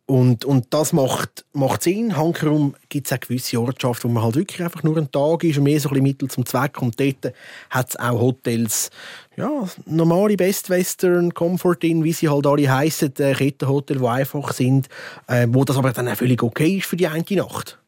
und, 0.05 0.43
und 0.43 0.73
das 0.73 0.91
macht, 0.91 1.45
macht 1.53 1.83
Sinn. 1.83 2.17
Hankerum 2.17 2.75
gibt 2.89 3.07
es 3.07 3.13
auch 3.13 3.19
gewisse 3.21 3.59
Ortschaften, 3.61 4.09
wo 4.09 4.13
man 4.13 4.23
halt 4.23 4.35
wirklich 4.35 4.61
einfach 4.61 4.83
nur 4.83 4.97
einen 4.97 5.11
Tag 5.11 5.43
ist 5.43 5.57
und 5.57 5.63
mehr 5.63 5.79
so 5.79 5.87
ein 5.87 5.93
bisschen 5.93 6.03
Mittel 6.03 6.29
zum 6.29 6.45
Zweck. 6.45 6.81
Und 6.81 6.99
dort 6.99 7.33
hat 7.69 7.89
es 7.89 7.95
auch 7.95 8.19
Hotels, 8.19 8.89
ja, 9.37 9.67
normale 9.85 10.35
Best 10.35 10.69
Western, 10.69 11.33
Comfort 11.33 11.77
Inn, 11.83 12.03
wie 12.03 12.11
sie 12.11 12.27
halt 12.27 12.45
alle 12.45 12.69
heissen, 12.69 13.13
äh, 13.19 13.33
Kettenhotel, 13.33 13.99
die 13.99 14.05
einfach 14.05 14.51
sind, 14.51 14.89
äh, 15.27 15.47
wo 15.49 15.63
das 15.63 15.77
aber 15.77 15.93
dann 15.93 16.09
auch 16.09 16.15
völlig 16.15 16.43
okay 16.43 16.77
ist 16.77 16.87
für 16.87 16.97
die 16.97 17.07
eine 17.07 17.23
Nacht. 17.29 17.79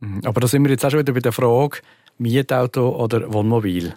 Mhm. 0.00 0.20
Aber 0.24 0.40
da 0.40 0.48
sind 0.48 0.62
wir 0.64 0.70
jetzt 0.70 0.84
auch 0.84 0.90
schon 0.90 1.00
wieder 1.00 1.14
bei 1.14 1.20
der 1.20 1.32
Frage, 1.32 1.78
Mietauto 2.18 2.90
oder 3.02 3.32
Wohnmobil? 3.32 3.94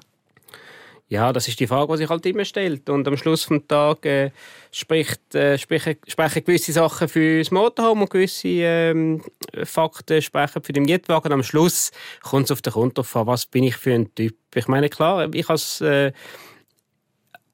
Ja, 1.10 1.32
das 1.32 1.48
ist 1.48 1.60
die 1.60 1.68
Frage, 1.68 1.92
die 1.92 1.98
sich 2.00 2.10
halt 2.10 2.26
immer 2.26 2.46
stellt. 2.46 2.89
Und 2.89 3.08
am 3.08 3.18
Schluss 3.18 3.46
des 3.46 3.62
Tages 3.68 4.06
äh, 4.06 4.26
äh, 4.26 5.58
sprechen, 5.58 5.98
sprechen 6.08 6.44
gewisse 6.44 6.72
Sachen 6.72 7.08
für 7.08 7.39
das 7.39 7.52
Motorhome 7.52 8.02
und 8.04 8.10
gewisse 8.10 8.48
ähm, 8.48 9.22
Fakten 9.63 10.22
sprechen 10.22 10.63
für 10.63 10.74
den 10.74 10.84
Mietwagen. 10.84 11.32
Am 11.32 11.44
Schluss 11.44 11.92
kommt 12.22 12.46
es 12.46 12.52
auf 12.52 12.62
den 12.62 12.74
Kunden 12.74 13.02
an, 13.02 13.28
was 13.28 13.46
bin 13.46 13.66
ich 13.66 13.76
für 13.76 13.94
ein 13.94 14.16
Typ. 14.16 14.36
Ich 14.56 14.68
meine, 14.68 14.89
klar, 14.89 15.32
ich 15.34 15.50
als 15.50 15.82
äh, 15.82 16.13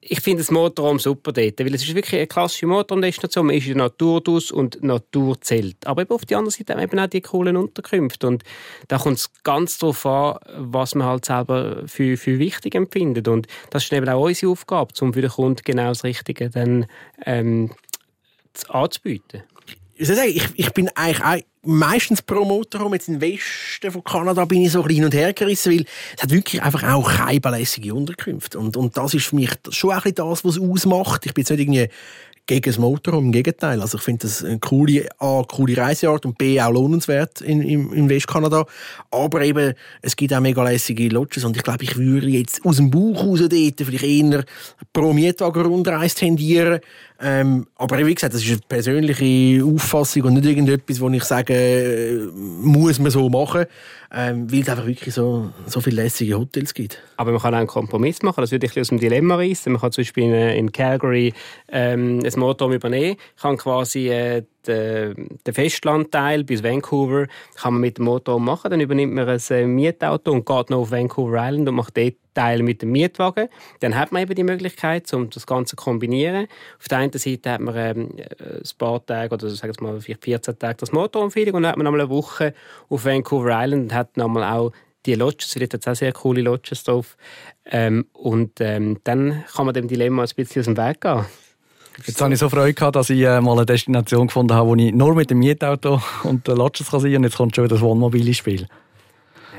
ich 0.09 0.21
finde 0.21 0.41
das 0.41 0.49
Motorhome 0.49 0.99
super 0.99 1.31
dort, 1.31 1.59
weil 1.59 1.73
es 1.75 1.83
ist 1.83 1.93
wirklich 1.93 2.15
eine 2.15 2.27
klassische 2.27 2.65
Motorhome-Destination. 2.65 3.45
Man 3.45 3.55
ist 3.55 3.67
in 3.67 3.75
der 3.75 3.83
Natur 3.83 4.21
draus 4.21 4.51
und 4.51 4.81
Natur 4.81 5.39
zählt. 5.39 5.85
Aber 5.85 6.01
eben 6.01 6.11
auf 6.11 6.25
der 6.25 6.39
anderen 6.39 6.51
Seite 6.51 6.73
haben 6.73 6.79
wir 6.79 6.85
eben 6.85 6.99
auch 6.99 7.07
die 7.07 7.21
coolen 7.21 7.55
Unterkünfte. 7.55 8.27
Und 8.27 8.43
da 8.87 8.97
kommt 8.97 9.17
es 9.17 9.31
ganz 9.43 9.77
darauf 9.77 10.05
an, 10.07 10.39
was 10.57 10.95
man 10.95 11.07
halt 11.07 11.25
selber 11.25 11.83
für, 11.85 12.17
für 12.17 12.39
wichtig 12.39 12.73
empfindet. 12.73 13.27
Und 13.27 13.47
das 13.69 13.83
ist 13.83 13.93
eben 13.93 14.09
auch 14.09 14.25
unsere 14.25 14.51
Aufgabe, 14.51 14.93
um 15.01 15.13
für 15.13 15.21
den 15.21 15.29
Kunden 15.29 15.61
genau 15.63 15.89
das 15.89 16.03
Richtige 16.03 16.49
dann 16.49 16.87
ähm, 17.25 17.71
anzubieten 18.67 19.43
ich, 19.99 20.47
ich 20.55 20.71
bin 20.71 20.89
eigentlich 20.95 21.45
meistens 21.63 22.21
pro 22.21 22.45
Motorhome. 22.45 22.95
Jetzt 22.95 23.09
im 23.09 23.19
Westen 23.19 23.91
von 23.91 24.03
Kanada 24.03 24.45
bin 24.45 24.61
ich 24.61 24.71
so 24.71 24.81
ein 24.81 24.87
bisschen 24.87 24.95
hin 24.95 25.05
und 25.05 25.13
her 25.13 25.33
gerissen, 25.33 25.73
weil 25.73 25.85
es 26.15 26.23
hat 26.23 26.31
wirklich 26.31 26.61
einfach 26.61 26.83
auch 26.83 27.11
keine 27.11 27.41
belässige 27.41 27.93
Unterkünfte. 27.93 28.59
Und, 28.59 28.77
und 28.77 28.95
das 28.95 29.13
ist 29.13 29.25
für 29.25 29.35
mich 29.35 29.51
schon 29.69 29.91
ein 29.91 30.15
das, 30.15 30.45
was 30.45 30.55
es 30.55 30.61
ausmacht. 30.61 31.25
Ich 31.25 31.33
bin 31.33 31.41
jetzt 31.41 31.49
nicht 31.49 31.59
irgendwie 31.59 31.89
gegen 32.49 32.71
das 32.71 32.79
Motorhome, 32.79 33.27
im 33.27 33.31
Gegenteil. 33.31 33.79
Also 33.79 33.99
ich 33.99 34.03
finde 34.03 34.25
das 34.25 34.43
eine 34.43 34.57
coole, 34.57 35.07
A, 35.19 35.43
coole 35.47 35.77
Reiseart 35.77 36.25
und 36.25 36.35
B, 36.35 36.59
auch 36.59 36.71
lohnenswert 36.71 37.41
in, 37.41 37.61
in, 37.61 37.93
in 37.93 38.09
Westkanada. 38.09 38.65
Aber 39.11 39.41
eben, 39.43 39.75
es 40.01 40.15
gibt 40.15 40.33
auch 40.33 40.39
mega 40.39 40.63
lässige 40.63 41.09
Lodges 41.09 41.43
und 41.43 41.55
ich 41.55 41.61
glaube, 41.61 41.83
ich 41.83 41.95
würde 41.95 42.27
jetzt 42.27 42.65
aus 42.65 42.77
dem 42.77 42.89
Bauch 42.89 43.23
raus 43.23 43.39
dort 43.41 43.53
vielleicht 43.53 44.03
eher 44.03 44.43
pro 44.91 45.13
Mietwagen-Rundreise 45.13 46.15
tendieren, 46.15 46.79
ähm, 47.21 47.67
aber 47.75 47.97
wie 48.05 48.15
gesagt, 48.15 48.33
das 48.33 48.43
ist 48.43 48.49
eine 48.49 48.61
persönliche 48.67 49.65
Auffassung 49.65 50.23
und 50.23 50.35
nicht 50.35 50.45
irgendetwas, 50.45 51.01
wo 51.01 51.09
ich 51.09 51.23
sage, 51.25 51.53
äh, 51.53 52.15
muss 52.33 52.97
man 52.99 53.11
so 53.11 53.29
machen, 53.29 53.65
ähm, 54.13 54.49
weil 54.49 54.61
es 54.61 54.69
einfach 54.69 54.85
wirklich 54.85 55.13
so, 55.13 55.51
so 55.65 55.81
viele 55.81 56.03
lässige 56.03 56.39
Hotels 56.39 56.73
gibt. 56.73 57.01
Aber 57.17 57.31
man 57.31 57.41
kann 57.41 57.53
auch 57.53 57.59
einen 57.59 57.67
Kompromiss 57.67 58.21
machen, 58.21 58.39
das 58.39 58.51
würde 58.51 58.67
ich 58.67 58.79
aus 58.79 58.87
dem 58.87 58.99
Dilemma 58.99 59.35
reissen. 59.35 59.73
Man 59.73 59.81
kann 59.81 59.91
zum 59.91 60.03
Beispiel 60.03 60.23
in, 60.23 60.33
in 60.33 60.71
Calgary 60.71 61.33
ähm, 61.69 62.21
ein 62.23 62.39
Motorhome 62.39 62.75
übernehmen, 62.75 63.17
kann 63.41 63.57
quasi 63.57 64.07
äh, 64.07 64.43
den, 64.67 65.39
den 65.45 65.53
Festlandteil 65.53 66.43
bis 66.43 66.63
Vancouver 66.63 67.27
kann 67.55 67.73
man 67.73 67.81
mit 67.81 67.97
dem 67.97 68.05
Motor 68.05 68.39
machen. 68.39 68.71
Dann 68.71 68.81
übernimmt 68.81 69.13
man 69.13 69.27
ein 69.27 69.39
äh, 69.49 69.65
Mietauto 69.65 70.31
und 70.31 70.45
geht 70.45 70.69
noch 70.69 70.79
auf 70.79 70.91
Vancouver 70.91 71.37
Island 71.47 71.69
und 71.69 71.75
macht 71.75 71.97
dort 71.97 72.15
Teil 72.33 72.63
mit 72.63 72.81
dem 72.81 72.91
Mietwagen. 72.91 73.49
Dann 73.79 73.97
hat 73.97 74.11
man 74.11 74.21
eben 74.21 74.35
die 74.35 74.43
Möglichkeit, 74.43 75.11
um 75.13 75.29
das 75.29 75.45
Ganze 75.45 75.71
zu 75.71 75.75
kombinieren. 75.75 76.47
Auf 76.79 76.87
der 76.87 76.99
einen 76.99 77.13
Seite 77.13 77.51
hat 77.51 77.61
man 77.61 77.75
ähm, 77.75 78.09
ein 78.17 78.61
paar 78.77 79.05
Tage 79.05 79.33
oder 79.33 79.49
sagen 79.49 79.73
wir 79.79 79.93
mal 79.93 80.01
14 80.01 80.57
Tage 80.57 80.77
das 80.77 80.91
Motorumfehlung 80.91 81.55
und 81.55 81.63
dann 81.63 81.71
hat 81.71 81.77
man 81.77 81.85
nochmal 81.85 82.01
eine 82.01 82.09
Woche 82.09 82.53
auf 82.87 83.05
Vancouver 83.05 83.51
Island 83.51 83.83
und 83.83 83.93
hat 83.93 84.15
nochmal 84.15 84.43
auch 84.43 84.71
die 85.05 85.15
Lodges, 85.15 85.55
es 85.55 85.61
hat 85.61 85.87
auch 85.87 85.95
sehr 85.95 86.11
coole 86.11 86.41
Lodges 86.41 86.83
drauf. 86.83 87.17
Ähm, 87.65 88.07
und 88.13 88.59
ähm, 88.61 88.99
dann 89.03 89.43
kann 89.53 89.65
man 89.65 89.73
dem 89.73 89.87
Dilemma 89.87 90.23
ein 90.23 90.29
bisschen 90.35 90.61
aus 90.61 90.65
dem 90.65 90.77
Weg 90.77 91.01
gehen. 91.01 91.25
Jetzt 92.05 92.21
habe 92.21 92.33
ich 92.33 92.39
so 92.39 92.49
Freude 92.49 92.73
gehabt, 92.73 92.95
dass 92.95 93.09
ich 93.09 93.21
äh, 93.21 93.41
mal 93.41 93.53
eine 93.53 93.65
Destination 93.65 94.27
gefunden 94.27 94.53
habe, 94.53 94.69
wo 94.69 94.75
ich 94.75 94.93
nur 94.93 95.15
mit 95.15 95.29
dem 95.29 95.39
Mietauto 95.39 96.01
und 96.23 96.47
den 96.47 96.57
Lodges 96.57 96.89
kann 96.89 96.99
sein 96.99 97.15
und 97.17 97.23
jetzt 97.23 97.37
kommt 97.37 97.55
schon 97.55 97.65
wieder 97.65 97.75
das 97.75 97.83
Wohnmobil 97.83 98.27
ins 98.27 98.37
Spiel. 98.37 98.67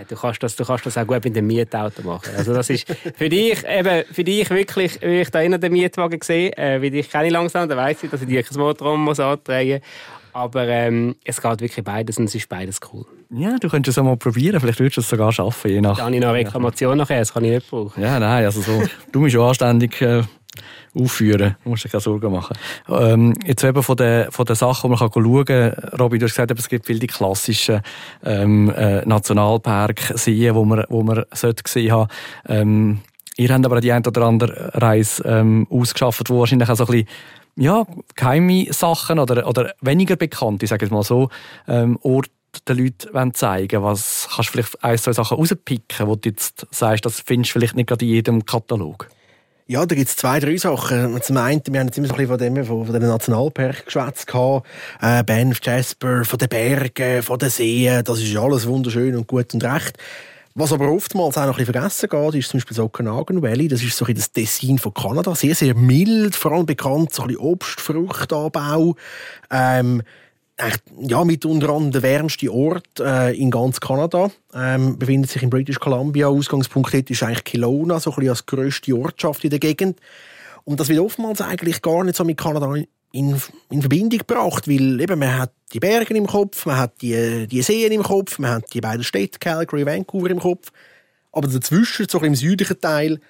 Du 0.08 0.16
kannst, 0.16 0.42
das, 0.42 0.56
du 0.56 0.64
kannst 0.64 0.86
das 0.86 0.96
auch 0.96 1.06
gut 1.06 1.22
mit 1.24 1.36
dem 1.36 1.46
Mietauto 1.46 2.02
machen. 2.02 2.30
Also 2.36 2.54
das 2.54 2.70
ist 2.70 2.86
für 3.14 3.28
dich, 3.28 3.62
eben, 3.68 4.04
für 4.10 4.24
dich 4.24 4.48
wirklich, 4.48 4.98
wie 5.02 5.20
ich 5.20 5.30
da 5.30 5.40
in 5.42 5.60
den 5.60 5.72
Mietwagen 5.72 6.20
sehe, 6.22 6.56
äh, 6.56 6.80
wie 6.80 6.86
ich 6.86 7.10
kenne 7.10 7.28
langsam, 7.28 7.68
dann 7.68 7.76
weiss 7.76 8.02
ich, 8.02 8.10
dass 8.10 8.22
ich 8.22 8.28
dir 8.28 8.40
ein 8.40 8.58
Motorraum 8.58 9.04
muss 9.04 9.20
antreiben 9.20 9.82
Aber 10.32 10.66
ähm, 10.66 11.16
es 11.24 11.42
geht 11.42 11.60
wirklich 11.60 11.84
beides 11.84 12.16
und 12.16 12.24
es 12.24 12.34
ist 12.34 12.48
beides 12.48 12.80
cool. 12.92 13.04
Ja, 13.30 13.58
du 13.58 13.68
könntest 13.68 13.96
es 13.96 14.00
auch 14.00 14.06
mal 14.06 14.16
probieren. 14.16 14.58
Vielleicht 14.58 14.80
würdest 14.80 14.96
du 14.96 15.00
es 15.02 15.08
sogar 15.08 15.32
schaffen, 15.32 15.70
je 15.70 15.80
nach... 15.80 15.98
Da 15.98 16.04
habe 16.04 16.14
ich 16.14 16.20
noch 16.20 16.28
eine 16.28 16.38
Reklamation 16.38 16.96
nachher, 16.96 17.18
das 17.18 17.34
kann 17.34 17.44
ich 17.44 17.50
nicht 17.50 17.70
brauchen. 17.70 18.02
Ja, 18.02 18.18
nein, 18.18 18.44
also 18.44 18.62
so. 18.62 18.82
du 19.12 19.20
musst 19.20 19.32
schon 19.32 19.46
anständig 19.46 20.00
äh, 20.00 20.22
aufführen. 20.94 21.56
Du 21.62 21.70
musst 21.70 21.84
dir 21.84 21.88
keine 21.88 22.00
Sorgen 22.00 22.32
machen. 22.32 22.56
Ähm, 22.88 23.34
jetzt 23.44 23.64
eben 23.64 23.82
von 23.82 23.96
den, 23.96 24.30
von 24.30 24.44
den 24.44 24.56
Sachen, 24.56 24.90
die 24.90 24.96
man 24.96 24.98
kann 24.98 25.22
schauen 25.24 25.44
kann. 25.44 25.98
Robby, 25.98 26.18
du 26.18 26.26
hast 26.26 26.34
gesagt, 26.34 26.58
es 26.58 26.68
gibt 26.68 26.86
viele 26.86 26.98
die 26.98 27.06
klassischen 27.06 27.80
ähm, 28.24 28.70
äh, 28.70 29.04
Nationalpark 29.06 30.14
sehen, 30.16 30.54
wo 30.54 30.64
man, 30.64 30.84
wo 30.88 31.02
man 31.02 31.24
sollte 31.32 31.62
gesehen 31.62 31.92
haben. 31.92 32.08
Ähm, 32.48 33.00
ihr 33.36 33.52
habt 33.52 33.64
aber 33.64 33.80
die 33.80 33.92
ein 33.92 34.06
oder 34.06 34.22
andere 34.22 34.72
Reise 34.74 35.22
ähm, 35.24 35.66
ausgeschafft, 35.70 36.28
wo 36.30 36.40
wahrscheinlich 36.40 36.68
auch 36.68 36.76
so 36.76 36.84
ein 36.84 36.92
bisschen 36.92 37.08
ja, 37.56 37.86
geheime 38.14 38.72
Sachen 38.72 39.18
oder, 39.18 39.46
oder 39.46 39.74
weniger 39.80 40.16
bekannte, 40.16 40.64
ich 40.64 40.70
sage 40.70 40.86
es 40.86 40.90
mal 40.90 41.02
so, 41.02 41.28
ähm, 41.68 41.98
Orte 42.02 42.30
den 42.68 42.78
Leuten 42.78 43.34
zeigen 43.34 43.82
Was 43.82 44.28
kannst 44.34 44.48
du 44.48 44.52
vielleicht 44.52 44.84
ein, 44.84 44.98
zwei 44.98 45.12
Sachen 45.12 45.36
rauspicken, 45.36 46.06
wo 46.06 46.16
du 46.16 46.28
jetzt 46.28 46.66
sagst, 46.70 47.04
das 47.04 47.20
findest 47.20 47.50
du 47.50 47.58
vielleicht 47.58 47.76
nicht 47.76 47.88
gerade 47.88 48.04
in 48.04 48.10
jedem 48.10 48.44
Katalog? 48.44 49.08
Ja, 49.70 49.86
da 49.86 49.94
gibt 49.94 50.08
es 50.08 50.16
zwei, 50.16 50.40
drei 50.40 50.56
Sachen. 50.56 51.22
Zum 51.22 51.36
einen, 51.36 51.62
wir 51.64 51.78
haben 51.78 51.86
jetzt 51.86 51.96
immer 51.96 52.08
so 52.08 52.14
ein 52.14 52.26
bisschen 52.26 52.38
von 52.38 52.38
dem, 52.38 52.64
von, 52.66 52.86
von 52.86 52.92
den 52.92 53.08
Nationalpark 53.08 53.86
geschwätzt 53.86 54.26
Äh, 55.00 55.22
Banff, 55.22 55.60
Jasper, 55.62 56.24
von 56.24 56.38
den 56.40 56.48
Bergen, 56.48 57.22
von 57.22 57.38
den 57.38 57.50
Seen. 57.50 58.02
Das 58.02 58.20
ist 58.20 58.36
alles 58.36 58.66
wunderschön 58.66 59.14
und 59.14 59.28
gut 59.28 59.54
und 59.54 59.62
recht. 59.62 59.96
Was 60.56 60.72
aber 60.72 60.90
oftmals 60.90 61.38
auch 61.38 61.46
noch 61.46 61.56
ein 61.56 61.64
bisschen 61.64 61.72
vergessen 61.72 62.08
geht, 62.08 62.34
ist 62.34 62.50
zum 62.50 62.58
Beispiel 62.58 62.76
das 62.76 62.84
Okanagan 62.84 63.42
Valley. 63.42 63.68
Das 63.68 63.80
ist 63.80 63.96
so 63.96 64.04
ein 64.06 64.14
das 64.16 64.32
Dessin 64.32 64.76
von 64.80 64.92
Kanada. 64.92 65.36
Sehr, 65.36 65.54
sehr 65.54 65.76
mild, 65.76 66.34
vor 66.34 66.50
allem 66.50 66.66
bekannt, 66.66 67.14
so 67.14 67.22
ein 67.22 67.28
bisschen 67.28 67.44
Obst, 67.44 67.80
Fruchtanbau. 67.80 68.96
Ähm, 69.52 70.02
ja, 70.98 71.24
mit 71.24 71.44
unter 71.44 71.70
anderem 71.70 71.92
der 71.92 72.02
wärmste 72.02 72.52
Ort 72.52 73.00
äh, 73.00 73.36
in 73.36 73.50
ganz 73.50 73.80
Kanada. 73.80 74.30
Ähm, 74.54 74.98
befindet 74.98 75.30
sich 75.30 75.42
in 75.42 75.50
British 75.50 75.78
Columbia. 75.78 76.28
Ausgangspunkt 76.28 76.92
dort 76.92 77.10
ist 77.10 77.22
eigentlich 77.22 77.44
Kelowna, 77.44 78.00
so 78.00 78.10
ein 78.10 78.16
bisschen 78.16 78.30
als 78.30 78.46
grösste 78.46 78.96
Ortschaft 78.96 79.44
in 79.44 79.50
der 79.50 79.58
Gegend. 79.58 80.00
Und 80.64 80.80
das 80.80 80.88
wird 80.88 81.00
oftmals 81.00 81.40
eigentlich 81.40 81.82
gar 81.82 82.04
nicht 82.04 82.16
so 82.16 82.24
mit 82.24 82.36
Kanada 82.36 82.74
in, 83.12 83.40
in 83.70 83.80
Verbindung 83.80 84.18
gebracht, 84.18 84.68
weil 84.68 85.00
eben 85.00 85.18
man 85.18 85.38
hat 85.38 85.52
die 85.72 85.80
Berge 85.80 86.14
im 86.14 86.26
Kopf, 86.26 86.66
man 86.66 86.76
hat 86.76 87.02
die, 87.02 87.46
die 87.46 87.62
Seen 87.62 87.92
im 87.92 88.02
Kopf, 88.02 88.38
man 88.38 88.50
hat 88.52 88.72
die 88.72 88.80
beiden 88.80 89.04
Städte, 89.04 89.38
Calgary, 89.38 89.86
Vancouver 89.86 90.30
im 90.30 90.38
Kopf. 90.38 90.70
Aber 91.32 91.48
dazwischen, 91.48 92.06
so 92.08 92.18
im 92.20 92.34
südlichen 92.34 92.80
Teil, 92.80 93.20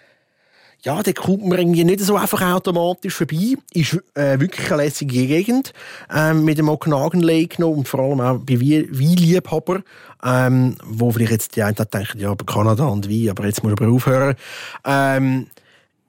ja, 0.82 1.02
da 1.02 1.12
kommt 1.12 1.46
man 1.46 1.58
irgendwie 1.58 1.84
nicht 1.84 2.00
so 2.00 2.16
einfach 2.16 2.42
automatisch 2.42 3.14
vorbei. 3.14 3.54
Ist 3.72 3.94
äh, 4.14 4.40
wirklich 4.40 4.72
eine 4.72 4.82
lässige 4.82 5.26
Gegend 5.26 5.72
ähm, 6.14 6.44
mit 6.44 6.58
dem 6.58 6.68
Okanagan 6.68 7.20
Lake 7.20 7.60
noch 7.60 7.70
und 7.70 7.86
vor 7.86 8.00
allem 8.00 8.20
auch 8.20 8.38
bei 8.38 8.58
Weinliebhaber, 8.60 9.82
ähm, 10.24 10.76
wo 10.84 11.10
vielleicht 11.10 11.32
jetzt 11.32 11.56
die 11.56 11.62
einen 11.62 11.74
denken, 11.74 12.18
ja, 12.18 12.30
aber 12.30 12.46
Kanada 12.46 12.86
und 12.86 13.10
Wein, 13.10 13.30
aber 13.30 13.46
jetzt 13.46 13.62
muss 13.62 13.74
man 13.78 13.92
aufhören. 13.92 14.36
Ähm, 14.84 15.46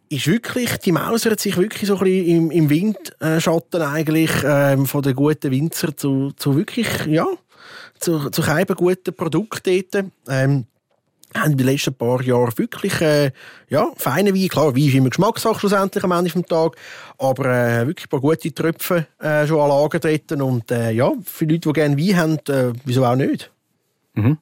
ist 0.10 0.28
wirklich, 0.28 0.78
die 0.78 0.92
mausert 0.92 1.40
sich 1.40 1.58
wirklich 1.58 1.88
so 1.88 1.98
ein 1.98 2.04
bisschen 2.04 2.26
im, 2.26 2.52
im 2.52 2.70
Windschatten 2.70 3.82
eigentlich 3.82 4.32
ähm, 4.44 4.86
von 4.86 5.02
den 5.02 5.16
guten 5.16 5.52
Winzer 5.52 5.96
zu, 5.96 6.32
zu 6.36 6.58
wirklich, 6.58 6.88
ja, 7.08 7.26
zu, 8.00 8.30
zu 8.30 8.42
keinem 8.42 8.76
guten 8.76 9.14
Produkten 9.14 9.88
dort. 9.92 10.06
Ähm, 10.28 10.66
haben 11.36 11.52
in 11.52 11.58
den 11.58 11.67
letzten 11.67 11.94
paar 11.94 12.22
Jahren 12.22 12.58
wirklich 12.58 13.00
äh, 13.02 13.32
ja, 13.70 13.88
feine 13.96 14.34
Wein. 14.34 14.48
Klar, 14.50 14.76
Wein 14.76 14.88
ist 14.88 14.94
immer 14.94 15.10
Geschmackssache 15.10 15.60
schlussendlich 15.60 16.04
am 16.04 16.12
Ende 16.12 16.32
des 16.32 16.44
Tages, 16.44 16.78
aber 17.17 17.46
äh, 17.46 17.88
wirklich 17.88 18.08
ein 18.08 18.10
paar 18.10 18.22
gute 18.22 18.54
Tröpfe 18.54 19.08
äh, 19.20 19.48
schon 19.48 19.60
an 19.60 19.70
Lager 19.70 20.00
treten 20.00 20.41
und 20.41 20.70
äh, 20.72 20.91
ja, 20.91 21.12
für 21.24 21.46
Leute, 21.46 21.60
die 21.60 21.74
gerne 21.74 21.98
Wein 21.98 22.17
haben, 22.17 22.38
äh, 22.50 22.74
wieso 22.86 23.06
auch 23.06 23.15
nicht. 23.15 23.52
Mhm. 24.13 24.38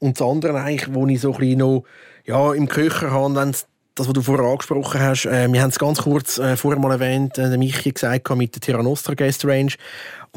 Und 0.00 0.20
das 0.20 0.26
andere 0.26 0.60
eigentlich, 0.60 0.94
wo 0.94 1.06
ich 1.06 1.20
so 1.20 1.32
ein 1.32 1.38
bisschen 1.38 1.58
noch 1.58 1.84
ja, 2.24 2.52
im 2.52 2.68
Köcher 2.68 3.10
habe, 3.10 3.34
wenn 3.34 3.54
das, 3.98 4.06
was 4.06 4.12
du 4.12 4.22
vorher 4.22 4.46
angesprochen 4.46 5.00
hast, 5.00 5.26
äh, 5.26 5.50
wir 5.52 5.62
haben 5.62 5.70
es 5.70 5.78
ganz 5.78 6.02
kurz 6.02 6.38
äh, 6.38 6.56
vorher 6.56 6.80
mal 6.80 6.92
erwähnt, 6.92 7.36
äh, 7.38 7.48
der 7.48 7.58
Michi 7.58 7.90
gesagt 7.90 8.30
mit 8.36 8.54
der 8.54 8.60
Terra 8.60 8.82
Nostra 8.82 9.14
Guest 9.14 9.44
Range. 9.44 9.72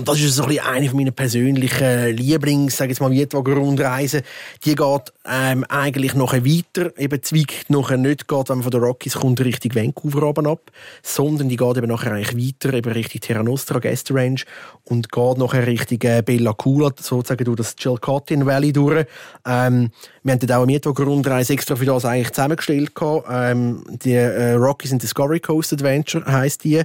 Und 0.01 0.07
das 0.07 0.19
ist 0.19 0.35
so 0.35 0.41
ein 0.41 0.49
bisschen 0.49 0.65
eine 0.65 0.91
meiner 0.95 1.11
persönlichen 1.11 2.15
Lieblings, 2.15 2.75
sage 2.75 2.89
jetzt 2.89 3.01
mal, 3.01 3.09
Mietwagen-Rundreisen. 3.09 4.23
Die 4.65 4.73
geht 4.73 5.13
ähm, 5.31 5.63
eigentlich 5.69 6.15
noch 6.15 6.33
weiter, 6.33 6.97
eben 6.97 7.21
zwickt 7.21 7.69
noch 7.69 7.91
nicht, 7.91 8.27
geht, 8.27 8.49
wenn 8.49 8.57
man 8.57 8.63
von 8.63 8.71
den 8.71 8.81
Rockies 8.81 9.13
kommt, 9.13 9.39
Richtung 9.41 9.75
Vancouver 9.75 10.23
oben 10.23 10.47
ab, 10.47 10.71
sondern 11.03 11.49
die 11.49 11.55
geht 11.55 11.77
eben 11.77 11.87
nachher 11.87 12.13
eigentlich 12.13 12.35
weiter, 12.35 12.73
eben 12.73 12.91
Richtung 12.91 13.21
Terra 13.21 13.43
Nostra 13.43 13.77
Guest 13.77 14.09
Range 14.09 14.41
und 14.85 15.11
geht 15.11 15.37
nachher 15.37 15.67
Richtung 15.67 15.99
äh, 16.01 16.23
Bella 16.23 16.53
Coola, 16.53 16.89
sozusagen 16.99 17.45
durch 17.45 17.57
das 17.57 17.75
Chilcotin 17.75 18.47
Valley 18.47 18.73
durch. 18.73 19.05
Ähm, 19.45 19.91
wir 20.23 20.33
haben 20.33 20.39
dort 20.39 20.51
auch 20.51 20.63
eine 20.63 20.65
Mietwagen-Rundreise 20.65 21.53
extra 21.53 21.75
für 21.75 21.85
das 21.85 22.05
eigentlich 22.05 22.31
zusammengestellt. 22.31 22.91
Ähm, 23.29 23.83
die 24.03 24.13
äh, 24.13 24.53
Rockies 24.53 24.93
and 24.93 25.03
Discovery 25.03 25.39
Coast 25.39 25.73
Adventure 25.73 26.25
heisst 26.25 26.63
die. 26.63 26.81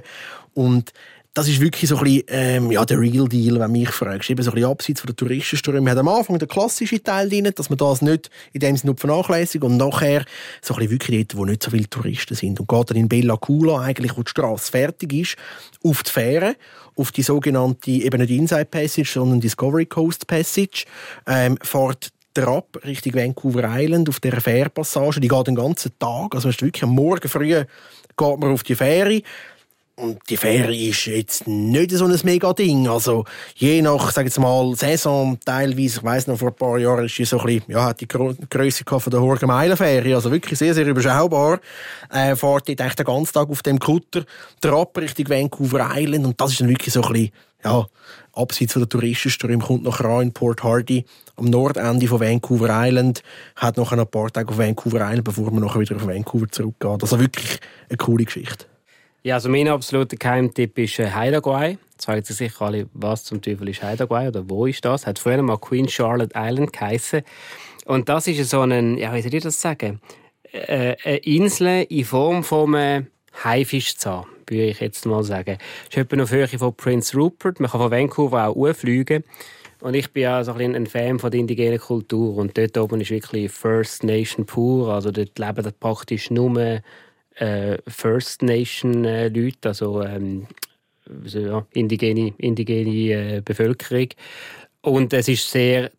Und 0.53 0.91
das 1.37 1.47
ist 1.47 1.61
wirklich 1.61 1.87
so 1.87 1.97
ein 1.97 2.03
bisschen, 2.03 2.23
ähm, 2.29 2.71
ja, 2.71 2.83
der 2.83 2.99
Real 2.99 3.27
Deal, 3.27 3.59
wenn 3.59 3.71
mich 3.71 3.91
fragst. 3.91 4.27
Eben 4.27 4.41
so 4.41 4.49
ein 4.49 4.55
bisschen 4.55 4.71
abseits 4.71 5.01
von 5.01 5.07
der 5.09 5.15
Touristenströme. 5.17 5.85
Wir 5.85 5.91
haben 5.91 6.07
am 6.07 6.07
Anfang 6.07 6.39
den 6.39 6.47
klassischen 6.47 7.03
Teil 7.03 7.29
drin, 7.29 7.51
dass 7.55 7.69
man 7.69 7.77
das 7.77 8.01
nicht 8.01 8.31
in 8.53 8.59
dem 8.59 8.75
Sinne 8.75 8.95
vernachlässigt 8.97 9.63
und 9.63 9.77
nachher 9.77 10.25
so 10.63 10.73
ein 10.73 10.79
bisschen 10.79 10.93
wirklich 10.93 11.27
dort, 11.27 11.37
wo 11.37 11.45
nicht 11.45 11.61
so 11.61 11.69
viele 11.69 11.87
Touristen 11.87 12.33
sind. 12.33 12.59
Und 12.59 12.67
geht 12.67 12.89
dann 12.89 12.97
in 12.97 13.07
Bella 13.07 13.37
Coola 13.37 13.81
eigentlich, 13.81 14.17
wo 14.17 14.23
die 14.23 14.31
Straße 14.31 14.71
fertig 14.71 15.13
ist, 15.13 15.35
auf 15.83 16.01
die 16.01 16.09
Fähre, 16.09 16.55
auf 16.95 17.11
die 17.11 17.21
sogenannte, 17.21 17.91
eben 17.91 18.19
nicht 18.19 18.31
Inside 18.31 18.65
Passage, 18.65 19.11
sondern 19.13 19.39
Discovery 19.39 19.85
Coast 19.85 20.25
Passage, 20.25 20.85
ähm, 21.27 21.59
fährt 21.61 22.11
Ab 22.39 22.77
Richtung 22.85 23.15
Vancouver 23.15 23.63
Island 23.67 24.09
auf 24.09 24.19
dieser 24.19 24.41
Fährpassage. 24.41 25.19
Die 25.19 25.27
geht 25.27 25.47
den 25.47 25.55
ganzen 25.55 25.97
Tag. 25.97 26.35
Also, 26.35 26.49
wirklich 26.49 26.83
am 26.83 26.91
Morgen 26.91 27.27
früh 27.27 27.49
geht 27.49 28.39
man 28.39 28.51
auf 28.51 28.61
die 28.61 28.75
Fähre. 28.75 29.23
Und 29.99 30.19
die 30.29 30.37
Fähre 30.37 30.75
ist 30.75 31.07
jetzt 31.07 31.47
nicht 31.47 31.89
so 31.89 32.05
ein 32.05 32.19
mega 32.23 32.53
Ding. 32.53 32.87
Also, 32.87 33.25
je 33.55 33.81
nach, 33.81 34.11
sag 34.11 34.25
jetzt 34.25 34.39
mal, 34.39 34.75
Saison, 34.75 35.39
teilweise, 35.43 35.97
ich 35.97 36.03
weiss 36.03 36.27
noch, 36.27 36.37
vor 36.37 36.49
ein 36.49 36.55
paar 36.55 36.77
Jahren 36.77 37.05
ist 37.05 37.17
die 37.17 37.25
so 37.25 37.39
ein 37.39 37.45
bisschen, 37.47 37.71
ja, 37.71 37.85
hat 37.85 37.99
die 37.99 38.07
Größe 38.07 38.83
von 38.85 39.01
der 39.09 39.21
Horgen 39.21 39.75
Fähre. 39.75 40.13
Also 40.13 40.31
wirklich 40.31 40.59
sehr, 40.59 40.75
sehr 40.75 40.85
überschaubar. 40.85 41.59
Äh, 42.11 42.35
fährt 42.35 42.69
dort 42.69 42.79
echt 42.79 42.99
den 42.99 43.05
ganzen 43.07 43.33
Tag 43.33 43.49
auf 43.49 43.63
dem 43.63 43.79
Kutter 43.79 44.23
Trab 44.61 44.95
Richtung 44.99 45.29
Vancouver 45.29 45.89
Island. 45.95 46.27
Und 46.27 46.39
das 46.39 46.51
ist 46.51 46.61
dann 46.61 46.69
wirklich 46.69 46.93
so 46.93 47.01
ein 47.01 47.13
bisschen, 47.13 47.31
ja, 47.65 47.87
abseits 48.33 48.73
von 48.73 48.83
der 48.83 48.89
Touristenströme 48.89 49.63
kommt 49.63 49.81
noch 49.81 50.03
rein 50.03 50.27
in 50.27 50.31
Port 50.31 50.63
Hardy 50.63 51.05
am 51.37 51.45
Nordende 51.45 52.05
von 52.07 52.19
Vancouver 52.19 52.69
Island, 52.69 53.23
hat 53.55 53.77
noch 53.77 53.91
ein 53.91 54.05
paar 54.05 54.31
Tage 54.31 54.49
auf 54.49 54.59
Vancouver 54.59 54.99
Island, 54.99 55.23
bevor 55.23 55.49
man 55.49 55.63
nachher 55.63 55.79
wieder 55.79 55.95
auf 55.95 56.05
Vancouver 56.05 56.51
zurückgeht. 56.51 57.01
Also 57.01 57.19
wirklich 57.19 57.59
eine 57.89 57.97
coole 57.97 58.25
Geschichte. 58.25 58.65
Ja, 59.27 59.35
also 59.35 59.49
mein 59.49 59.67
absoluter 59.67 60.15
Geheimtipp 60.15 60.77
ist 60.79 60.99
äh, 60.99 61.11
Haida 61.11 61.41
Jetzt 61.41 62.05
fragen 62.05 62.23
sich 62.23 62.37
sicher 62.37 62.61
alle, 62.61 62.87
was 62.93 63.25
zum 63.25 63.41
Teufel 63.41 63.67
ist 63.67 63.83
Haida 63.83 64.05
oder 64.05 64.49
wo 64.49 64.65
ist 64.65 64.85
das? 64.85 65.05
Hat 65.05 65.19
früher 65.19 65.41
mal 65.41 65.57
Queen 65.57 65.89
Charlotte 65.89 66.33
Island 66.33 66.71
geheißen. 66.71 67.23
Und 67.83 68.07
das 68.07 68.27
ist 68.27 68.49
so 68.49 68.61
ein, 68.61 68.97
ja, 68.97 69.13
wie 69.13 69.21
soll 69.21 69.33
ich 69.33 69.43
das 69.43 69.59
sagen? 69.59 69.99
Äh, 70.53 70.95
eine 71.03 71.17
Insel 71.17 71.85
in 71.89 72.05
Form 72.05 72.41
von 72.41 72.73
einem 72.73 73.07
Haifischzahn, 73.43 74.23
würde 74.47 74.67
ich 74.67 74.79
jetzt 74.79 75.05
mal 75.05 75.25
sagen. 75.25 75.57
Das 75.57 75.97
ist 75.97 75.97
etwa 75.97 76.23
auf 76.23 76.31
Höhe 76.31 76.47
von 76.47 76.73
Prince 76.73 77.17
Rupert. 77.17 77.59
Man 77.59 77.69
kann 77.69 77.81
von 77.81 77.91
Vancouver 77.91 78.47
auch 78.47 78.73
fliegen. 78.73 79.25
Und 79.81 79.93
ich 79.93 80.09
bin 80.13 80.23
ja 80.23 80.41
so 80.45 80.53
ein, 80.53 80.73
ein 80.73 80.87
Fan 80.87 81.19
von 81.19 81.31
der 81.31 81.41
indigenen 81.41 81.79
Kultur. 81.79 82.37
Und 82.37 82.57
dort 82.57 82.77
oben 82.77 83.01
ist 83.01 83.11
wirklich 83.11 83.51
First 83.51 84.05
Nation 84.05 84.45
pur. 84.45 84.93
Also 84.93 85.11
dort 85.11 85.37
leben 85.37 85.73
praktisch 85.81 86.31
nur 86.31 86.81
äh, 87.39 87.77
First 87.87 88.41
Nation 88.41 89.05
äh, 89.05 89.29
Leute, 89.29 89.69
also 89.69 90.01
ähm, 90.03 90.47
ja, 91.25 91.65
indigene, 91.71 92.33
indigene 92.37 93.37
äh, 93.37 93.41
Bevölkerung. 93.41 94.09
Und 94.81 95.13
es 95.13 95.27
ist 95.27 95.49
sehr 95.49 95.91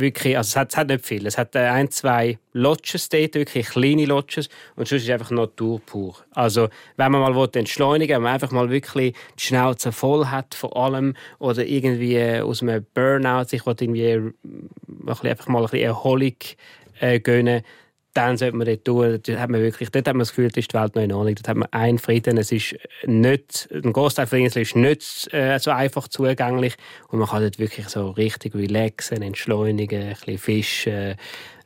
wirklich, 0.00 0.36
also 0.36 0.48
es 0.48 0.56
hat, 0.56 0.70
es 0.70 0.76
hat 0.76 0.88
nicht 0.88 1.04
viel. 1.04 1.26
Es 1.26 1.38
hat 1.38 1.54
äh, 1.54 1.60
ein, 1.60 1.90
zwei 1.90 2.38
Lodges 2.52 3.08
dort, 3.08 3.34
wirklich 3.34 3.68
kleine 3.68 4.06
Lodges 4.06 4.48
und 4.76 4.88
sonst 4.88 5.02
ist 5.02 5.08
es 5.08 5.10
einfach 5.10 5.30
Natur 5.30 5.80
pur. 5.84 6.16
Also 6.32 6.68
wenn 6.96 7.12
man 7.12 7.32
mal 7.32 7.48
entschleunigen 7.54 8.08
will, 8.10 8.16
wenn 8.16 8.22
man 8.22 8.34
einfach 8.34 8.50
mal 8.50 8.70
wirklich 8.70 9.14
die 9.38 9.42
Schnauze 9.42 9.92
voll 9.92 10.26
hat 10.26 10.54
vor 10.54 10.76
allem 10.76 11.14
oder 11.38 11.64
irgendwie 11.64 12.16
äh, 12.16 12.40
aus 12.40 12.62
einem 12.62 12.84
Burnout 12.94 13.44
sich 13.48 13.66
irgendwie 13.66 14.02
äh, 14.02 14.32
einfach 15.06 15.48
mal 15.48 15.58
ein 15.58 15.64
bisschen 15.64 15.80
Erholung 15.80 16.36
äh, 17.00 17.20
gönnen 17.20 17.62
dann 18.14 18.36
sollte 18.36 18.56
man 18.56 18.66
dort 18.66 18.84
tun. 18.84 19.20
Dort 19.22 19.38
hat 19.38 19.50
man 19.50 19.60
wirklich, 19.60 19.90
dort 19.90 20.08
hat 20.08 20.14
man 20.14 20.20
das 20.20 20.30
Gefühl, 20.30 20.50
ist 20.54 20.72
die 20.72 20.76
Welt 20.76 20.94
noch 20.94 21.02
in 21.02 21.12
Ordnung. 21.12 21.34
Dort 21.34 21.48
hat 21.48 21.56
man 21.56 21.68
einen 21.72 21.98
Frieden. 21.98 22.36
Es 22.38 22.50
ist 22.52 22.74
nicht, 23.04 23.68
ein 23.72 23.92
Großteil 23.92 24.26
von 24.26 24.38
Insel 24.38 24.62
ist 24.62 24.76
nicht 24.76 25.32
äh, 25.32 25.58
so 25.58 25.70
einfach 25.70 26.08
zugänglich 26.08 26.74
und 27.08 27.18
man 27.18 27.28
kann 27.28 27.42
dort 27.42 27.58
wirklich 27.58 27.88
so 27.88 28.10
richtig 28.10 28.54
relaxen, 28.54 29.22
entschleunigen, 29.22 30.02
ein 30.02 30.14
bisschen 30.14 30.38
fischen, 30.38 31.14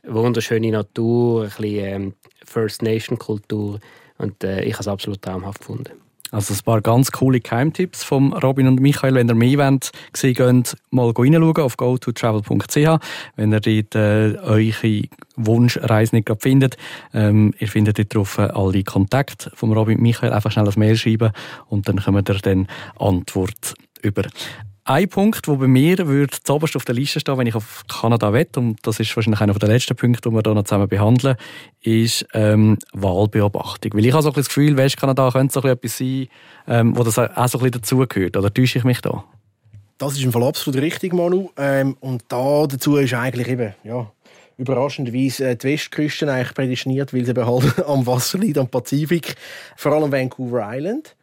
wunderschöne 0.05 0.71
Natur, 0.71 1.45
ein 1.45 1.49
bisschen 1.49 1.85
ähm, 1.85 2.15
First 2.45 2.83
Nation 2.83 3.19
Kultur 3.19 3.81
und 4.19 4.43
äh, 4.45 4.63
ich 4.63 4.75
habe 4.75 4.83
es 4.83 4.89
absolut 4.89 5.23
traumhaft 5.23 5.61
gefunden. 5.61 5.93
Also 6.33 6.55
ein 6.55 6.61
paar 6.65 6.81
ganz 6.81 7.13
coole 7.13 7.41
Keimtipps 7.41 8.03
von 8.03 8.33
Robin 8.33 8.67
und 8.67 8.81
Michael. 8.81 9.15
Wenn 9.15 9.29
ihr 9.29 9.35
mehr 9.35 9.59
wollt, 9.59 9.93
sehen 10.17 10.35
könnt, 10.35 10.77
mal 10.91 11.11
reinschauen 11.11 11.57
auf 11.59 11.77
gototravel.ch. 11.77 12.99
Wenn 13.37 13.53
ihr 13.53 13.61
dort 13.61 13.95
äh, 13.95 14.39
eure 14.41 15.03
Wunschreise 15.37 16.17
nicht 16.17 16.31
findet, 16.41 16.79
ähm, 17.13 17.53
ihr 17.59 17.69
findet 17.69 17.99
dort 17.99 18.15
drauf 18.15 18.39
alle 18.39 18.83
Kontakte 18.83 19.53
von 19.55 19.73
Robin 19.73 19.99
und 19.99 20.03
Michael. 20.03 20.33
Einfach 20.33 20.51
schnell 20.51 20.67
ein 20.67 20.75
Mail 20.79 20.97
schreiben 20.97 21.33
und 21.69 21.87
dann 21.87 22.03
kommt 22.03 22.31
ihr 22.31 22.39
dann 22.39 22.67
Antwort 22.99 23.75
über. 24.01 24.23
Ein 24.93 25.09
Punkt, 25.09 25.49
der 25.49 25.55
bei 25.55 25.69
mir 25.69 25.97
würde 26.07 26.37
zuoberst 26.45 26.77
auf 26.77 26.85
der 26.85 26.95
Liste 26.95 27.19
stehen, 27.19 27.39
wenn 27.39 27.47
ich 27.47 27.55
auf 27.55 27.83
Kanada 27.89 28.35
wette, 28.35 28.61
und 28.61 28.77
das 28.83 29.01
ist 29.01 29.17
wahrscheinlich 29.17 29.41
einer 29.41 29.55
der 29.55 29.71
letzten 29.71 29.97
Punkte, 29.97 30.29
die 30.29 30.35
wir 30.35 30.43
hier 30.45 30.53
noch 30.53 30.65
zusammen 30.65 30.87
behandeln, 30.87 31.37
ist 31.81 32.27
ähm, 32.35 32.77
Wahlbeobachtung. 32.93 33.95
Weil 33.95 34.05
ich 34.05 34.13
habe 34.13 34.23
so 34.23 34.29
ein 34.29 34.35
das 34.35 34.49
Gefühl, 34.49 34.77
Westkanada 34.77 35.31
könnte 35.31 35.55
so 35.55 35.67
etwas 35.67 35.97
sein, 35.97 36.29
ähm, 36.69 36.95
wo 36.95 37.05
das 37.05 37.19
auch 37.19 37.49
so 37.49 37.59
ein 37.61 37.71
dazugehört. 37.71 38.37
Oder 38.37 38.53
täusche 38.53 38.81
ich 38.81 38.85
mich 38.85 39.01
da? 39.01 39.25
Das 39.97 40.13
ist 40.13 40.25
im 40.25 40.31
Fall 40.31 40.43
absolut 40.43 40.79
richtig, 40.83 41.15
Manu. 41.15 41.49
Ähm, 41.57 41.97
und 42.01 42.25
da 42.29 42.67
dazu 42.67 42.99
ist 42.99 43.15
eigentlich 43.15 43.49
eben, 43.49 43.73
ja, 43.85 44.13
überraschenderweise 44.59 45.49
äh, 45.49 45.57
die 45.57 45.69
Westküste 45.69 46.31
eigentlich 46.31 46.53
prädestiniert, 46.53 47.15
weil 47.15 47.25
sie 47.25 47.33
halt 47.33 47.79
am 47.87 48.07
Wasser 48.07 48.37
liegt, 48.37 48.59
am 48.59 48.69
Pazifik. 48.69 49.37
Vor 49.75 49.93
allem 49.93 50.13
Vancouver 50.13 50.69
Island. 50.71 51.17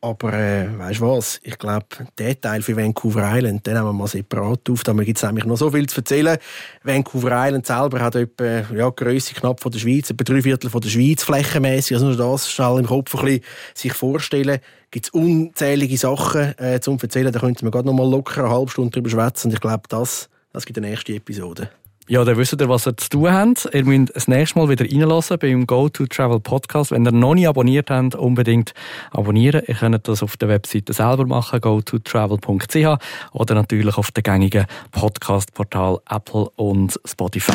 Aber 0.00 0.32
äh, 0.32 0.78
weißt 0.78 1.00
du 1.00 1.08
was? 1.08 1.40
Ich 1.42 1.58
glaube, 1.58 1.86
der 2.18 2.40
Teil 2.40 2.62
für 2.62 2.76
Vancouver 2.76 3.36
Island, 3.36 3.66
den 3.66 3.74
nehmen 3.74 3.86
wir 3.86 3.92
mal 3.92 4.06
separat 4.06 4.70
auf. 4.70 4.84
Da 4.84 4.92
gibt 4.92 5.18
es 5.18 5.24
nämlich 5.24 5.44
noch 5.44 5.56
so 5.56 5.72
viel 5.72 5.88
zu 5.88 5.96
erzählen. 5.96 6.38
Vancouver 6.84 7.32
Island 7.32 7.66
selber 7.66 8.00
hat 8.00 8.14
etwa 8.14 8.62
ja, 8.72 8.90
Größe 8.90 9.34
knapp 9.34 9.60
von 9.60 9.72
der 9.72 9.80
Schweiz, 9.80 10.08
etwa 10.08 10.22
drei 10.22 10.42
Viertel 10.42 10.70
von 10.70 10.80
der 10.80 10.88
Schweiz 10.88 11.24
flächenmäßig. 11.24 11.96
Also 11.96 12.06
nur 12.06 12.16
das 12.16 12.48
schnell 12.48 12.78
im 12.78 12.86
Kopf 12.86 13.12
ein 13.16 13.24
bisschen 13.24 13.44
sich 13.74 13.92
vorstellen. 13.92 14.60
Gibt 14.92 15.06
es 15.06 15.10
unzählige 15.10 15.98
Sachen 15.98 16.56
äh, 16.58 16.78
zu 16.80 16.96
erzählen. 17.02 17.32
Da 17.32 17.40
könnten 17.40 17.66
wir 17.66 17.72
gerade 17.72 17.86
noch 17.86 17.94
mal 17.94 18.08
locker 18.08 18.44
eine 18.44 18.54
halbe 18.54 18.70
Stunde 18.70 18.90
drüber 18.90 19.10
schwätzen. 19.10 19.48
Und 19.48 19.54
ich 19.54 19.60
glaube, 19.60 19.82
das, 19.88 20.28
das 20.52 20.64
gibt 20.64 20.78
eine 20.78 20.90
nächste 20.90 21.12
Episode. 21.12 21.70
Ja, 22.08 22.24
dann 22.24 22.38
wisst 22.38 22.58
ihr, 22.58 22.68
was 22.70 22.86
ihr 22.86 22.96
zu 22.96 23.10
tun 23.10 23.30
habt. 23.30 23.68
Ihr 23.74 23.84
müsst 23.84 24.16
das 24.16 24.28
nächste 24.28 24.58
Mal 24.58 24.70
wieder 24.70 24.86
reinlassen 24.86 25.38
beim 25.38 25.66
Go 25.66 25.90
to 25.90 26.06
Travel 26.06 26.40
Podcast. 26.40 26.90
Wenn 26.90 27.06
ihr 27.06 27.12
noch 27.12 27.34
nicht 27.34 27.46
abonniert 27.46 27.90
habt, 27.90 28.14
unbedingt 28.14 28.72
abonnieren. 29.10 29.62
Ihr 29.66 29.74
könnt 29.74 30.08
das 30.08 30.22
auf 30.22 30.38
der 30.38 30.48
Webseite 30.48 30.94
selber 30.94 31.26
machen, 31.26 31.60
go 31.60 31.82
to 31.82 31.98
travel.ch 31.98 32.98
oder 33.32 33.54
natürlich 33.54 33.98
auf 33.98 34.10
den 34.10 34.22
gängigen 34.22 34.64
Podcast-Portal 34.90 35.98
Apple 36.08 36.48
und 36.56 36.98
Spotify. 37.04 37.52